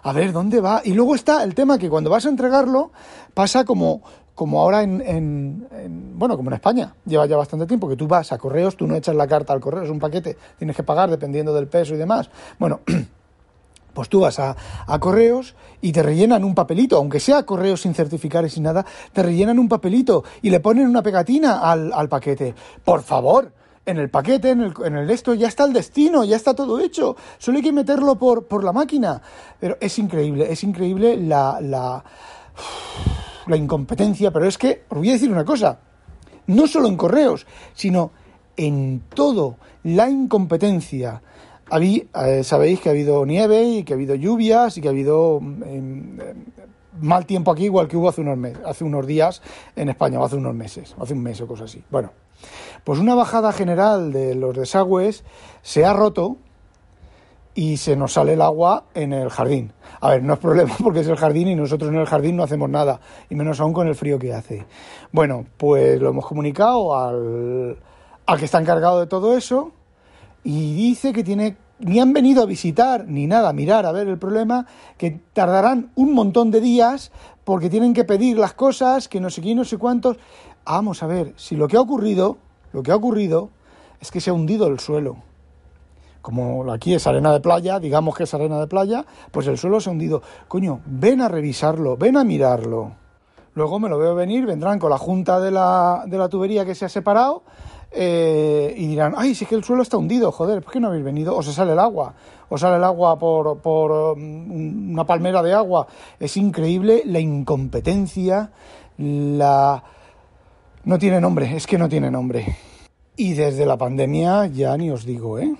a 0.03 0.13
ver, 0.13 0.31
¿dónde 0.31 0.61
va? 0.61 0.81
Y 0.83 0.93
luego 0.93 1.15
está 1.15 1.43
el 1.43 1.55
tema 1.55 1.77
que 1.77 1.89
cuando 1.89 2.09
vas 2.09 2.25
a 2.25 2.29
entregarlo, 2.29 2.91
pasa 3.33 3.65
como, 3.65 4.01
como 4.35 4.61
ahora 4.61 4.83
en, 4.83 5.01
en, 5.05 6.17
bueno, 6.17 6.37
como 6.37 6.49
en 6.49 6.55
España, 6.55 6.95
lleva 7.05 7.25
ya 7.25 7.37
bastante 7.37 7.65
tiempo, 7.65 7.89
que 7.89 7.95
tú 7.95 8.07
vas 8.07 8.31
a 8.31 8.37
correos, 8.37 8.77
tú 8.77 8.87
no 8.87 8.95
echas 8.95 9.15
la 9.15 9.27
carta 9.27 9.53
al 9.53 9.59
correo, 9.59 9.83
es 9.83 9.89
un 9.89 9.99
paquete, 9.99 10.37
tienes 10.57 10.75
que 10.75 10.83
pagar 10.83 11.09
dependiendo 11.09 11.53
del 11.53 11.67
peso 11.67 11.93
y 11.95 11.97
demás. 11.97 12.29
Bueno, 12.57 12.79
Pues 13.99 14.07
tú 14.07 14.21
vas 14.21 14.39
a, 14.39 14.55
correos 14.97 15.55
y 15.81 15.91
te 15.91 16.01
rellenan 16.01 16.45
un 16.45 16.55
papelito, 16.55 16.95
aunque 16.95 17.19
sea 17.19 17.43
correos 17.43 17.81
sin 17.81 17.93
certificar 17.93 18.45
y 18.45 18.49
sin 18.49 18.63
nada, 18.63 18.85
te 19.11 19.21
rellenan 19.21 19.59
un 19.59 19.67
papelito 19.67 20.23
y 20.41 20.49
le 20.49 20.61
ponen 20.61 20.87
una 20.87 21.03
pegatina 21.03 21.69
al, 21.69 22.07
paquete. 22.07 22.55
Por 22.85 23.03
favor, 23.03 23.51
en 23.85 23.97
el 23.97 24.09
paquete, 24.09 24.51
en 24.51 24.61
el, 24.61 24.73
en 24.85 24.95
el, 24.95 25.09
esto, 25.09 25.33
ya 25.33 25.49
está 25.49 25.65
el 25.65 25.73
destino, 25.73 26.23
ya 26.23 26.37
está 26.37 26.53
todo 26.53 26.79
hecho. 26.79 27.17
Solo 27.39 27.57
hay 27.57 27.63
que 27.65 27.73
meterlo 27.73 28.15
por, 28.15 28.47
por 28.47 28.63
la 28.63 28.71
máquina. 28.71 29.21
Pero 29.59 29.75
es 29.81 29.99
increíble, 29.99 30.49
es 30.49 30.63
increíble 30.63 31.17
la, 31.17 31.59
la, 31.59 32.01
la 33.47 33.57
incompetencia. 33.57 34.31
Pero 34.31 34.45
es 34.45 34.57
que, 34.57 34.85
os 34.87 34.97
voy 34.97 35.09
a 35.09 35.13
decir 35.13 35.29
una 35.29 35.43
cosa, 35.43 35.77
no 36.47 36.67
solo 36.67 36.87
en 36.87 36.95
correos, 36.95 37.45
sino 37.73 38.11
en 38.55 39.03
todo, 39.13 39.57
la 39.83 40.09
incompetencia 40.09 41.21
eh, 41.71 42.43
sabéis 42.43 42.79
que 42.79 42.89
ha 42.89 42.91
habido 42.91 43.25
nieve 43.25 43.63
y 43.63 43.83
que 43.83 43.93
ha 43.93 43.95
habido 43.95 44.15
lluvias 44.15 44.77
y 44.77 44.81
que 44.81 44.87
ha 44.87 44.91
habido 44.91 45.39
em, 45.39 46.17
mal 47.01 47.25
tiempo 47.25 47.51
aquí, 47.51 47.65
igual 47.65 47.87
que 47.87 47.97
hubo 47.97 48.09
hace 48.09 48.21
unos, 48.21 48.37
meses, 48.37 48.61
hace 48.65 48.83
unos 48.83 49.05
días 49.05 49.41
en 49.75 49.89
España, 49.89 50.19
o 50.19 50.25
hace 50.25 50.35
unos 50.35 50.55
meses, 50.55 50.95
hace 50.99 51.13
un 51.13 51.23
mes 51.23 51.39
o 51.41 51.47
cosas 51.47 51.69
así. 51.69 51.83
Bueno, 51.89 52.11
pues 52.83 52.99
una 52.99 53.15
bajada 53.15 53.51
general 53.51 54.11
de 54.11 54.35
los 54.35 54.55
desagües 54.55 55.23
se 55.61 55.85
ha 55.85 55.93
roto 55.93 56.37
y 57.53 57.77
se 57.77 57.95
nos 57.95 58.13
sale 58.13 58.33
el 58.33 58.41
agua 58.41 58.85
en 58.93 59.13
el 59.13 59.29
jardín. 59.29 59.73
A 60.01 60.11
ver, 60.11 60.23
no 60.23 60.33
es 60.33 60.39
problema 60.39 60.75
porque 60.83 61.01
es 61.01 61.07
el 61.07 61.17
jardín 61.17 61.49
y 61.49 61.55
nosotros 61.55 61.91
en 61.91 61.97
el 61.97 62.05
jardín 62.05 62.35
no 62.35 62.43
hacemos 62.43 62.69
nada, 62.69 62.99
y 63.29 63.35
menos 63.35 63.59
aún 63.59 63.73
con 63.73 63.87
el 63.87 63.95
frío 63.95 64.17
que 64.17 64.33
hace. 64.33 64.65
Bueno, 65.11 65.45
pues 65.57 65.99
lo 66.01 66.09
hemos 66.09 66.25
comunicado 66.25 66.97
al, 66.97 67.77
al 68.25 68.39
que 68.39 68.45
está 68.45 68.59
encargado 68.59 68.99
de 68.99 69.07
todo 69.07 69.37
eso 69.37 69.73
y 70.43 70.75
dice 70.75 71.13
que 71.13 71.23
tiene 71.23 71.57
ni 71.79 71.99
han 71.99 72.13
venido 72.13 72.43
a 72.43 72.45
visitar 72.45 73.05
ni 73.07 73.25
nada, 73.25 73.49
a 73.49 73.53
mirar 73.53 73.85
a 73.85 73.91
ver 73.91 74.07
el 74.07 74.17
problema, 74.17 74.65
que 74.97 75.19
tardarán 75.33 75.91
un 75.95 76.13
montón 76.13 76.51
de 76.51 76.61
días 76.61 77.11
porque 77.43 77.69
tienen 77.69 77.93
que 77.93 78.03
pedir 78.03 78.37
las 78.37 78.53
cosas, 78.53 79.07
que 79.07 79.19
no 79.19 79.29
sé 79.29 79.41
quién, 79.41 79.57
no 79.57 79.63
sé 79.63 79.77
cuántos. 79.77 80.17
Vamos 80.65 81.01
a 81.01 81.07
ver, 81.07 81.33
si 81.37 81.55
lo 81.55 81.67
que 81.67 81.77
ha 81.77 81.81
ocurrido, 81.81 82.37
lo 82.73 82.83
que 82.83 82.91
ha 82.91 82.95
ocurrido 82.95 83.49
es 83.99 84.11
que 84.11 84.21
se 84.21 84.29
ha 84.29 84.33
hundido 84.33 84.67
el 84.67 84.79
suelo. 84.79 85.17
Como 86.21 86.69
aquí 86.71 86.93
es 86.93 87.07
arena 87.07 87.31
de 87.31 87.39
playa, 87.39 87.79
digamos 87.79 88.15
que 88.15 88.23
es 88.23 88.33
arena 88.33 88.59
de 88.59 88.67
playa, 88.67 89.05
pues 89.31 89.47
el 89.47 89.57
suelo 89.57 89.79
se 89.79 89.89
ha 89.89 89.93
hundido. 89.93 90.21
Coño, 90.47 90.81
ven 90.85 91.21
a 91.21 91.29
revisarlo, 91.29 91.95
ven 91.95 92.17
a 92.17 92.25
mirarlo. 92.25 92.91
Luego 93.55 93.79
me 93.79 93.89
lo 93.89 93.97
veo 93.97 94.15
venir, 94.15 94.45
vendrán 94.45 94.79
con 94.79 94.89
la 94.89 94.97
junta 94.97 95.39
de 95.39 95.49
la, 95.49 96.03
de 96.05 96.17
la 96.17 96.29
tubería 96.29 96.65
que 96.65 96.75
se 96.75 96.85
ha 96.85 96.89
separado 96.89 97.43
eh, 97.91 98.73
y 98.77 98.87
dirán, 98.87 99.13
ay, 99.17 99.33
si 99.33 99.45
es 99.45 99.49
que 99.49 99.55
el 99.55 99.63
suelo 99.63 99.81
está 99.81 99.97
hundido, 99.97 100.31
joder, 100.31 100.61
¿por 100.61 100.73
qué 100.73 100.79
no 100.79 100.87
habéis 100.87 101.03
venido? 101.03 101.35
O 101.35 101.41
se 101.41 101.53
sale 101.53 101.73
el 101.73 101.79
agua, 101.79 102.13
o 102.49 102.57
sale 102.57 102.77
el 102.77 102.83
agua 102.83 103.17
por, 103.17 103.59
por 103.59 104.17
um, 104.17 104.91
una 104.91 105.05
palmera 105.05 105.41
de 105.41 105.53
agua. 105.53 105.87
Es 106.19 106.37
increíble 106.37 107.03
la 107.05 107.19
incompetencia, 107.19 108.51
la... 108.97 109.83
No 110.85 110.97
tiene 110.97 111.19
nombre, 111.19 111.55
es 111.55 111.67
que 111.67 111.77
no 111.77 111.89
tiene 111.89 112.09
nombre. 112.09 112.55
Y 113.15 113.33
desde 113.33 113.65
la 113.65 113.77
pandemia 113.77 114.45
ya 114.47 114.77
ni 114.77 114.91
os 114.91 115.05
digo, 115.05 115.39
¿eh? 115.39 115.53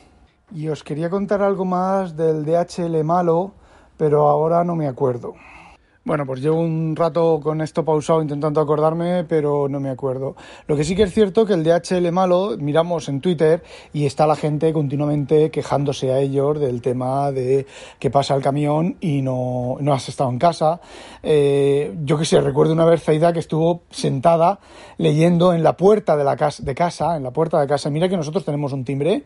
Y 0.51 0.69
os 0.69 0.83
quería 0.83 1.09
contar 1.09 1.41
algo 1.41 1.65
más 1.65 2.15
del 2.15 2.45
DHL 2.45 3.03
malo, 3.03 3.53
pero 3.97 4.29
ahora 4.29 4.63
no 4.63 4.75
me 4.75 4.87
acuerdo. 4.87 5.33
Bueno, 6.09 6.25
pues 6.25 6.41
llevo 6.41 6.59
un 6.59 6.95
rato 6.95 7.39
con 7.39 7.61
esto 7.61 7.85
pausado 7.85 8.19
intentando 8.23 8.59
acordarme, 8.59 9.25
pero 9.25 9.69
no 9.69 9.79
me 9.79 9.91
acuerdo. 9.91 10.35
Lo 10.65 10.75
que 10.75 10.83
sí 10.83 10.95
que 10.95 11.03
es 11.03 11.13
cierto 11.13 11.45
que 11.45 11.53
el 11.53 11.63
DHL 11.63 12.11
malo, 12.11 12.57
miramos 12.57 13.09
en 13.09 13.21
Twitter 13.21 13.61
y 13.93 14.07
está 14.07 14.25
la 14.25 14.35
gente 14.35 14.73
continuamente 14.73 15.51
quejándose 15.51 16.11
a 16.11 16.17
ellos 16.17 16.59
del 16.59 16.81
tema 16.81 17.31
de 17.31 17.67
que 17.99 18.09
pasa 18.09 18.33
el 18.33 18.41
camión 18.41 18.97
y 18.99 19.21
no, 19.21 19.77
no 19.81 19.93
has 19.93 20.09
estado 20.09 20.31
en 20.31 20.39
casa. 20.39 20.81
Eh, 21.21 21.95
yo 22.03 22.17
que 22.17 22.25
sé, 22.25 22.41
recuerdo 22.41 22.73
una 22.73 22.85
vez 22.85 23.03
Zaida 23.03 23.31
que 23.31 23.37
estuvo 23.37 23.83
sentada 23.91 24.61
leyendo 24.97 25.53
en 25.53 25.61
la 25.61 25.77
puerta 25.77 26.17
de 26.17 26.23
la 26.23 26.35
casa, 26.35 26.63
de 26.63 26.73
casa, 26.73 27.17
en 27.17 27.23
la 27.23 27.29
puerta 27.29 27.61
de 27.61 27.67
casa. 27.67 27.91
Mira 27.91 28.09
que 28.09 28.17
nosotros 28.17 28.43
tenemos 28.43 28.73
un 28.73 28.83
timbre 28.83 29.25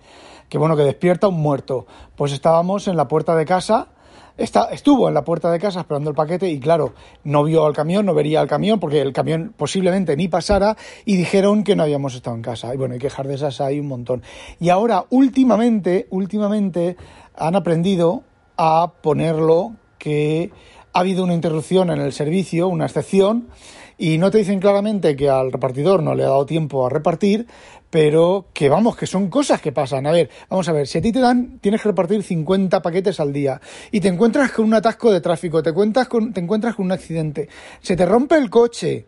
que 0.49 0.57
bueno, 0.57 0.75
que 0.75 0.83
despierta 0.83 1.29
un 1.29 1.41
muerto. 1.41 1.85
Pues 2.17 2.33
estábamos 2.33 2.89
en 2.89 2.97
la 2.97 3.07
puerta 3.07 3.37
de 3.37 3.45
casa 3.45 3.87
Está, 4.35 4.69
estuvo 4.71 5.07
en 5.07 5.13
la 5.13 5.23
puerta 5.23 5.51
de 5.51 5.59
casa 5.59 5.81
esperando 5.81 6.09
el 6.09 6.15
paquete 6.15 6.49
y 6.49 6.59
claro, 6.59 6.93
no 7.23 7.43
vio 7.43 7.67
al 7.67 7.73
camión, 7.73 8.07
no 8.07 8.15
vería 8.15 8.41
al 8.41 8.47
camión 8.47 8.79
porque 8.79 8.99
el 8.99 9.13
camión 9.13 9.53
posiblemente 9.55 10.17
ni 10.17 10.27
pasara 10.27 10.75
y 11.05 11.17
dijeron 11.17 11.63
que 11.63 11.75
no 11.75 11.83
habíamos 11.83 12.15
estado 12.15 12.35
en 12.35 12.41
casa. 12.41 12.73
Y 12.73 12.77
bueno, 12.77 12.95
hay 12.95 12.99
quejar 12.99 13.27
de 13.27 13.35
esas 13.35 13.61
hay 13.61 13.79
un 13.79 13.87
montón. 13.87 14.23
Y 14.59 14.69
ahora, 14.69 15.05
últimamente, 15.11 16.07
últimamente 16.09 16.97
han 17.35 17.55
aprendido 17.55 18.23
a 18.57 18.93
ponerlo 19.03 19.73
que 19.99 20.51
ha 20.93 20.99
habido 20.99 21.23
una 21.23 21.35
interrupción 21.35 21.91
en 21.91 21.99
el 21.99 22.11
servicio, 22.11 22.67
una 22.67 22.85
excepción, 22.85 23.49
y 23.97 24.17
no 24.17 24.31
te 24.31 24.39
dicen 24.39 24.59
claramente 24.59 25.15
que 25.15 25.29
al 25.29 25.51
repartidor 25.51 26.01
no 26.01 26.15
le 26.15 26.23
ha 26.23 26.27
dado 26.27 26.45
tiempo 26.45 26.85
a 26.85 26.89
repartir, 26.89 27.47
pero 27.89 28.47
que 28.53 28.69
vamos, 28.69 28.95
que 28.95 29.05
son 29.05 29.29
cosas 29.29 29.61
que 29.61 29.71
pasan. 29.71 30.07
A 30.07 30.11
ver, 30.11 30.29
vamos 30.49 30.67
a 30.67 30.71
ver, 30.71 30.87
si 30.87 30.97
a 30.97 31.01
ti 31.01 31.11
te 31.11 31.19
dan, 31.19 31.59
tienes 31.59 31.81
que 31.81 31.89
repartir 31.89 32.23
50 32.23 32.81
paquetes 32.81 33.19
al 33.19 33.31
día 33.31 33.61
y 33.91 33.99
te 33.99 34.07
encuentras 34.07 34.51
con 34.51 34.65
un 34.65 34.73
atasco 34.73 35.11
de 35.11 35.21
tráfico, 35.21 35.61
te, 35.61 35.73
cuentas 35.73 36.07
con, 36.07 36.33
te 36.33 36.39
encuentras 36.39 36.75
con 36.75 36.85
un 36.85 36.91
accidente, 36.91 37.49
se 37.81 37.95
te 37.95 38.05
rompe 38.05 38.35
el 38.35 38.49
coche, 38.49 39.05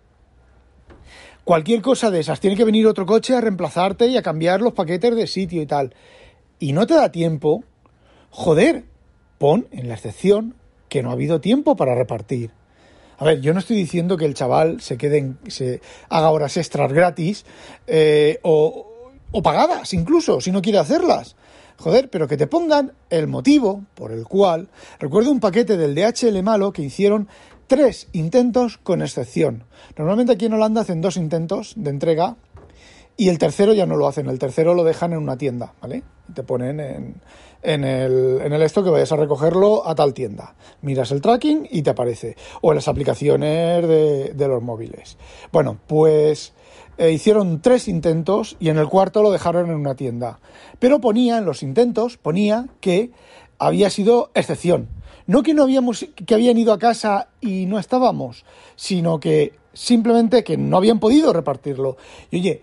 cualquier 1.44 1.82
cosa 1.82 2.12
de 2.12 2.20
esas, 2.20 2.40
tiene 2.40 2.56
que 2.56 2.64
venir 2.64 2.86
otro 2.86 3.06
coche 3.06 3.36
a 3.36 3.42
reemplazarte 3.42 4.08
y 4.08 4.18
a 4.18 4.22
cambiar 4.22 4.62
los 4.62 4.74
paquetes 4.74 5.16
de 5.16 5.26
sitio 5.26 5.62
y 5.62 5.66
tal, 5.66 5.96
y 6.60 6.74
no 6.74 6.86
te 6.86 6.94
da 6.94 7.12
tiempo, 7.12 7.64
joder, 8.30 8.84
pon 9.40 9.68
en 9.72 9.88
la 9.88 9.96
excepción 9.96 10.56
que 10.90 11.02
no 11.02 11.10
ha 11.10 11.14
habido 11.14 11.42
tiempo 11.42 11.76
para 11.76 11.96
repartir. 11.96 12.52
A 13.18 13.26
ver, 13.26 13.42
yo 13.42 13.54
no 13.54 13.60
estoy 13.60 13.78
diciendo 13.78 14.18
que 14.18 14.26
el 14.26 14.34
chaval 14.34 14.82
se 14.82 14.98
quede, 14.98 15.18
en, 15.20 15.38
se 15.48 15.82
haga 16.10 16.30
horas 16.30 16.58
extras 16.58 16.92
gratis 16.92 17.46
eh, 17.88 18.40
o, 18.44 19.12
o 19.32 19.42
pagadas 19.42 19.94
incluso, 19.94 20.42
si 20.42 20.52
no 20.52 20.62
quiere 20.62 20.80
hacerlas. 20.80 21.36
Joder, 21.78 22.10
pero 22.10 22.28
que 22.28 22.38
te 22.38 22.48
pongan 22.48 22.94
el 23.10 23.28
motivo 23.28 23.84
por 23.96 24.12
el 24.12 24.24
cual. 24.26 24.70
Recuerdo 25.00 25.32
un 25.32 25.40
paquete 25.40 25.76
del 25.76 25.94
DHL 25.94 26.42
malo 26.42 26.72
que 26.72 26.82
hicieron 26.82 27.28
tres 27.68 28.08
intentos 28.14 28.78
con 28.78 29.02
excepción. 29.02 29.64
Normalmente 29.98 30.34
aquí 30.34 30.46
en 30.46 30.54
Holanda 30.54 30.82
hacen 30.82 31.02
dos 31.02 31.18
intentos 31.18 31.74
de 31.76 31.90
entrega 31.90 32.38
Y 33.18 33.30
el 33.30 33.38
tercero 33.38 33.74
ya 33.74 33.86
no 33.86 33.96
lo 33.96 34.08
hacen, 34.08 34.28
el 34.28 34.40
tercero 34.40 34.74
lo 34.74 34.84
dejan 34.84 35.14
en 35.14 35.20
una 35.20 35.38
tienda, 35.38 35.74
¿vale? 35.82 36.04
Te 36.34 36.44
ponen 36.44 36.80
en, 36.80 37.16
en, 37.62 37.84
el, 37.86 38.42
en 38.42 38.52
el 38.52 38.62
esto 38.62 38.84
que 38.84 38.90
vayas 38.90 39.12
a 39.12 39.16
recogerlo 39.16 39.88
a 39.88 39.96
tal 39.96 40.14
tienda. 40.14 40.56
Miras 40.82 41.12
el 41.12 41.22
tracking 41.22 41.68
y 41.72 41.82
te 41.82 41.92
aparece. 41.92 42.36
O 42.62 42.72
en 42.72 42.76
las 42.76 42.88
aplicaciones 42.88 43.88
de, 43.88 44.34
de 44.34 44.48
los 44.48 44.62
móviles. 44.62 45.18
Bueno, 45.52 45.78
pues 45.88 46.54
eh, 46.98 47.12
hicieron 47.12 47.62
tres 47.62 47.88
intentos 47.88 48.58
y 48.60 48.70
en 48.70 48.78
el 48.78 48.88
cuarto 48.88 49.22
lo 49.22 49.32
dejaron 49.32 49.70
en 49.70 49.76
una 49.76 49.96
tienda. 49.96 50.40
Pero 50.80 51.00
ponía 51.00 51.38
en 51.38 51.46
los 51.46 51.64
intentos, 51.64 52.18
ponía 52.18 52.68
que 52.82 53.12
había 53.60 53.90
sido 53.90 54.32
excepción. 54.34 54.90
No 55.28 55.42
que 55.42 55.54
no 55.54 55.64
habíamos, 55.64 56.06
que 56.26 56.34
habían 56.34 56.58
ido 56.58 56.72
a 56.72 56.80
casa 56.80 57.30
y 57.42 57.66
no 57.66 57.80
estábamos, 57.80 58.46
sino 58.76 59.20
que 59.20 59.54
simplemente 59.74 60.44
que 60.44 60.58
no 60.58 60.78
habían 60.78 61.00
podido 61.00 61.34
repartirlo. 61.34 61.98
Y 62.30 62.40
oye, 62.40 62.62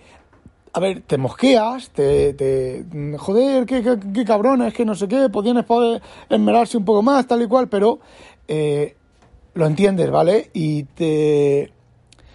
a 0.75 0.81
ver, 0.81 1.03
te 1.03 1.19
mosqueas, 1.19 1.91
te, 1.91 2.85
joder, 3.19 3.67
qué, 3.67 3.99
qué, 4.15 4.25
cabrones, 4.25 4.73
que 4.73 4.85
no 4.85 4.95
sé 4.95 5.07
qué, 5.07 5.29
podían 5.29 5.65
esmerarse 6.31 6.79
un 6.79 6.85
poco 6.85 7.03
más, 7.03 7.27
tal 7.27 7.43
y 7.43 7.47
cual, 7.47 7.69
pero 7.69 8.01
eh, 8.49 8.97
lo 9.55 9.67
entiendes, 9.67 10.11
¿vale? 10.11 10.51
Y 10.55 10.85
te... 10.85 11.73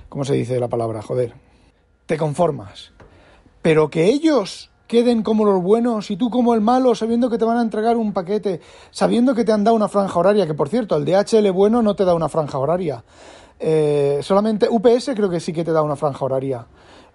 ¿Cómo 0.07 0.23
se 0.23 0.35
dice 0.35 0.59
la 0.59 0.67
palabra? 0.67 1.01
Joder. 1.01 1.33
Te 2.05 2.17
conformas. 2.17 2.93
Pero 3.61 3.89
que 3.89 4.05
ellos 4.05 4.69
queden 4.85 5.23
como 5.23 5.43
los 5.43 5.61
buenos 5.61 6.11
y 6.11 6.15
tú 6.15 6.29
como 6.29 6.53
el 6.53 6.61
malo, 6.61 6.95
sabiendo 6.95 7.29
que 7.29 7.37
te 7.37 7.43
van 7.43 7.57
a 7.57 7.61
entregar 7.61 7.97
un 7.97 8.13
paquete, 8.13 8.61
sabiendo 8.91 9.35
que 9.35 9.43
te 9.43 9.51
han 9.51 9.63
dado 9.63 9.75
una 9.75 9.89
franja 9.89 10.17
horaria, 10.17 10.45
que 10.45 10.53
por 10.53 10.69
cierto, 10.69 10.95
el 10.95 11.05
DHL 11.05 11.51
bueno 11.51 11.81
no 11.81 11.95
te 11.95 12.05
da 12.05 12.13
una 12.13 12.29
franja 12.29 12.57
horaria. 12.59 13.03
Eh, 13.59 14.19
solamente 14.21 14.67
UPS 14.69 15.11
creo 15.15 15.29
que 15.29 15.39
sí 15.39 15.51
que 15.51 15.63
te 15.63 15.71
da 15.71 15.81
una 15.81 15.95
franja 15.95 16.23
horaria. 16.23 16.67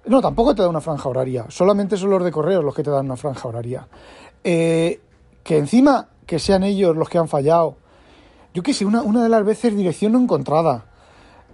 No, 0.06 0.20
tampoco 0.20 0.54
te 0.54 0.62
da 0.62 0.68
una 0.68 0.80
franja 0.80 1.08
horaria. 1.08 1.46
Solamente 1.48 1.96
son 1.96 2.10
los 2.10 2.24
de 2.24 2.32
correos 2.32 2.64
los 2.64 2.74
que 2.74 2.82
te 2.82 2.90
dan 2.90 3.06
una 3.06 3.16
franja 3.16 3.48
horaria. 3.48 3.86
Eh, 4.42 5.00
que 5.42 5.58
encima 5.58 6.08
que 6.26 6.38
sean 6.38 6.64
ellos 6.64 6.96
los 6.96 7.08
que 7.08 7.18
han 7.18 7.28
fallado. 7.28 7.76
Yo 8.54 8.62
qué 8.62 8.74
sé, 8.74 8.84
una, 8.84 9.02
una 9.02 9.22
de 9.22 9.28
las 9.28 9.44
veces 9.44 9.76
dirección 9.76 10.12
no 10.12 10.18
encontrada. 10.18 10.86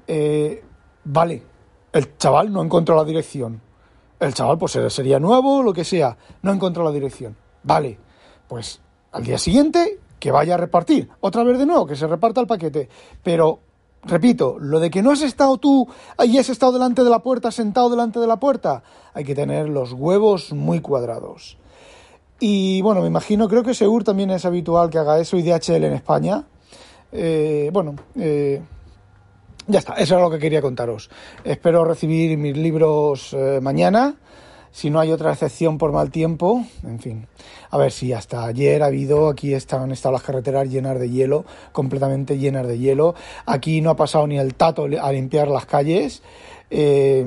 Eh, 0.07 0.65
vale, 1.05 1.43
el 1.93 2.17
chaval 2.17 2.53
no 2.53 2.63
encontró 2.63 2.97
la 2.97 3.05
dirección. 3.05 3.61
El 4.19 4.35
chaval 4.35 4.59
pues 4.59 4.79
sería 4.89 5.21
nuevo, 5.21 5.63
lo 5.63 5.73
que 5.73 5.85
sea. 5.85 6.17
No 6.43 6.53
encontró 6.53 6.85
la 6.85 6.91
dirección. 6.91 7.37
Vale, 7.63 7.99
pues 8.49 8.81
al 9.13 9.25
día 9.25 9.39
siguiente 9.39 9.99
que 10.19 10.33
vaya 10.33 10.55
a 10.55 10.59
repartir. 10.59 11.09
Otra 11.21 11.45
vez 11.45 11.59
de 11.59 11.67
nuevo, 11.67 11.87
que 11.87 11.97
se 11.97 12.07
reparta 12.07 12.41
el 12.41 12.47
paquete. 12.47 12.89
Pero 13.23 13.61
Repito, 14.05 14.59
lo 14.61 14.81
de 14.81 14.91
que 14.91 15.03
no 15.03 15.11
has 15.11 15.23
estado 15.23 15.59
tú, 15.59 15.89
ahí 16.17 16.39
has 16.39 16.49
estado 16.49 16.73
delante 16.73 17.03
de 17.03 17.11
la 17.11 17.19
puerta, 17.19 17.51
sentado 17.51 17.91
delante 17.91 18.21
de 18.21 18.27
la 18.27 18.39
puerta, 18.39 18.83
hay 19.13 19.25
que 19.25 19.35
tener 19.35 19.69
los 19.69 19.93
huevos 19.93 20.53
muy 20.53 20.81
cuadrados. 20.81 21.59
Y 22.41 22.81
bueno, 22.83 23.01
me 23.01 23.09
imagino, 23.09 23.49
creo 23.49 23.65
que 23.65 23.75
Segur 23.75 24.05
también 24.05 24.31
es 24.31 24.45
habitual 24.45 24.91
que 24.91 24.99
haga 24.99 25.19
eso 25.19 25.37
y 25.37 25.43
DHL 25.43 25.85
en 25.85 25.93
España. 25.95 26.45
Eh, 27.11 27.71
bueno, 27.73 27.97
eh, 28.17 28.63
ya 29.67 29.81
está, 29.81 29.95
eso 29.95 30.15
es 30.15 30.21
lo 30.21 30.31
que 30.31 30.39
quería 30.39 30.63
contaros. 30.63 31.11
Espero 31.43 31.85
recibir 31.85 32.39
mis 32.39 32.57
libros 32.57 33.33
eh, 33.33 33.59
mañana 33.61 34.15
si 34.73 34.91
no 34.91 35.01
hay 35.01 35.13
otra 35.13 35.33
excepción 35.33 35.79
por 35.79 35.93
mal 35.93 36.11
tiempo, 36.11 36.65
en 36.85 36.99
fin. 37.01 37.27
A 37.71 37.79
ver 37.79 37.93
si 37.93 38.13
hasta 38.13 38.45
ayer 38.45 38.83
ha 38.83 38.87
habido, 38.87 39.29
aquí 39.29 39.55
están, 39.55 39.91
estado 39.93 40.13
las 40.13 40.23
carreteras 40.23 40.69
llenas 40.69 40.99
de 40.99 41.11
hielo, 41.11 41.45
completamente 41.73 42.39
llenas 42.39 42.67
de 42.67 42.79
hielo. 42.79 43.15
Aquí 43.47 43.81
no 43.81 43.91
ha 43.91 43.97
pasado 43.97 44.27
ni 44.27 44.39
el 44.39 44.55
tato 44.55 44.87
a 45.01 45.13
limpiar 45.13 45.49
las 45.49 45.67
calles. 45.67 46.23
Eh, 46.71 47.21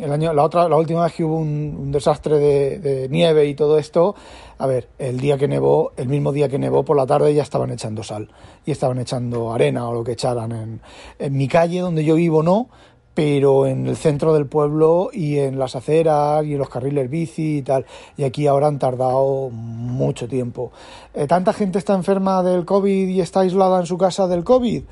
el 0.00 0.12
año, 0.12 0.32
la 0.32 0.44
otra, 0.44 0.68
la 0.68 0.76
última 0.76 1.02
vez 1.02 1.12
que 1.12 1.24
hubo 1.24 1.38
un, 1.38 1.90
desastre 1.90 2.38
de, 2.38 3.08
nieve 3.08 3.46
y 3.46 3.54
todo 3.54 3.78
esto, 3.78 4.14
a 4.58 4.66
ver, 4.66 4.88
el 4.98 5.18
día 5.18 5.36
que 5.38 5.48
nevó, 5.48 5.92
el 5.96 6.08
mismo 6.08 6.30
día 6.32 6.48
que 6.48 6.58
nevó 6.58 6.84
por 6.84 6.96
la 6.96 7.06
tarde 7.06 7.34
ya 7.34 7.42
estaban 7.42 7.70
echando 7.72 8.04
sal 8.04 8.28
y 8.64 8.70
estaban 8.70 8.98
echando 9.00 9.52
arena 9.52 9.88
o 9.88 9.92
lo 9.92 10.04
que 10.04 10.12
echaran 10.12 10.80
en 11.18 11.36
mi 11.36 11.48
calle 11.48 11.80
donde 11.80 12.04
yo 12.04 12.14
vivo 12.14 12.44
no, 12.44 12.68
pero 13.16 13.66
en 13.66 13.86
el 13.86 13.96
centro 13.96 14.34
del 14.34 14.44
pueblo 14.44 15.08
y 15.10 15.38
en 15.38 15.58
las 15.58 15.74
aceras 15.74 16.44
y 16.44 16.52
en 16.52 16.58
los 16.58 16.68
carriles 16.68 17.08
bici 17.08 17.56
y 17.56 17.62
tal. 17.62 17.86
Y 18.18 18.24
aquí 18.24 18.46
ahora 18.46 18.66
han 18.66 18.78
tardado 18.78 19.48
mucho 19.48 20.28
tiempo. 20.28 20.70
Eh, 21.14 21.26
¿Tanta 21.26 21.54
gente 21.54 21.78
está 21.78 21.94
enferma 21.94 22.42
del 22.42 22.66
COVID 22.66 23.08
y 23.08 23.22
está 23.22 23.40
aislada 23.40 23.80
en 23.80 23.86
su 23.86 23.96
casa 23.96 24.28
del 24.28 24.44
COVID? 24.44 24.82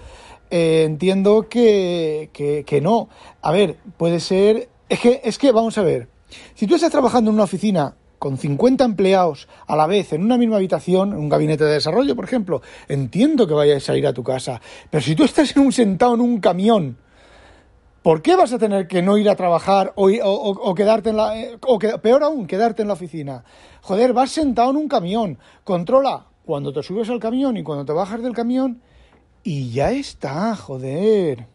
Eh, 0.50 0.84
entiendo 0.86 1.50
que, 1.50 2.30
que, 2.32 2.64
que, 2.64 2.80
no. 2.80 3.10
A 3.42 3.52
ver, 3.52 3.76
puede 3.98 4.20
ser... 4.20 4.70
Es 4.88 5.00
que, 5.00 5.20
es 5.22 5.36
que, 5.36 5.52
vamos 5.52 5.76
a 5.76 5.82
ver, 5.82 6.08
si 6.54 6.66
tú 6.66 6.76
estás 6.76 6.90
trabajando 6.90 7.30
en 7.30 7.34
una 7.34 7.44
oficina 7.44 7.94
con 8.18 8.38
50 8.38 8.86
empleados 8.86 9.48
a 9.66 9.76
la 9.76 9.86
vez 9.86 10.14
en 10.14 10.24
una 10.24 10.38
misma 10.38 10.56
habitación, 10.56 11.12
en 11.12 11.18
un 11.18 11.28
gabinete 11.28 11.64
de 11.64 11.74
desarrollo, 11.74 12.16
por 12.16 12.24
ejemplo, 12.24 12.62
entiendo 12.88 13.46
que 13.46 13.52
vayas 13.52 13.86
a 13.90 13.98
ir 13.98 14.06
a 14.06 14.14
tu 14.14 14.22
casa. 14.22 14.62
Pero 14.88 15.04
si 15.04 15.14
tú 15.14 15.24
estás 15.24 15.54
en 15.54 15.62
un 15.62 15.72
sentado 15.72 16.14
en 16.14 16.22
un 16.22 16.40
camión, 16.40 16.96
¿Por 18.04 18.20
qué 18.20 18.36
vas 18.36 18.52
a 18.52 18.58
tener 18.58 18.86
que 18.86 19.00
no 19.00 19.16
ir 19.16 19.30
a 19.30 19.34
trabajar 19.34 19.94
o, 19.96 20.74
quedarte 20.74 21.08
en 21.08 21.16
la... 21.16 21.40
Eh, 21.40 21.56
o 21.66 21.78
peor 21.78 22.22
aún, 22.22 22.46
quedarte 22.46 22.82
en 22.82 22.88
la 22.88 22.92
oficina? 22.92 23.44
Joder, 23.80 24.12
vas 24.12 24.30
sentado 24.30 24.68
en 24.72 24.76
un 24.76 24.88
camión. 24.88 25.38
Controla 25.64 26.26
cuando 26.44 26.70
te 26.70 26.82
subes 26.82 27.08
al 27.08 27.18
camión 27.18 27.56
y 27.56 27.62
cuando 27.62 27.86
te 27.86 27.94
bajas 27.94 28.22
del 28.22 28.34
camión 28.34 28.82
y 29.42 29.70
ya 29.70 29.90
está, 29.90 30.54
joder. 30.54 31.46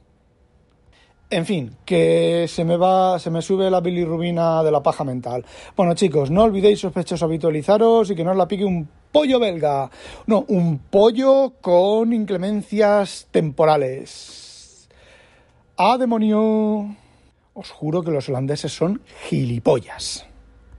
En 1.30 1.46
fin, 1.46 1.76
que 1.86 2.48
se 2.48 2.66
me 2.66 2.78
va, 2.78 3.20
se 3.20 3.30
me 3.30 3.44
sube 3.44 3.70
la 3.70 3.82
bilirrubina 3.82 4.64
de 4.64 4.72
la 4.72 4.82
paja 4.82 5.04
mental. 5.04 5.46
Bueno, 5.78 5.94
chicos, 5.94 6.32
no 6.32 6.46
olvidéis 6.46 6.80
sospechosos 6.80 7.22
habitualizaros 7.22 8.10
y 8.10 8.16
que 8.16 8.24
no 8.24 8.32
os 8.32 8.38
la 8.38 8.48
pique 8.48 8.66
un 8.66 8.90
pollo 9.12 9.40
belga. 9.40 9.92
No, 10.26 10.46
un 10.48 10.80
pollo 10.80 11.54
con 11.62 12.12
inclemencias 12.12 13.28
temporales. 13.30 14.49
¡Ah, 15.82 15.98
demonio! 15.98 16.94
Os 17.54 17.72
juro 17.72 18.04
que 18.04 18.12
los 18.12 18.28
holandeses 18.28 18.74
son 18.74 19.02
gilipollas. 19.30 20.29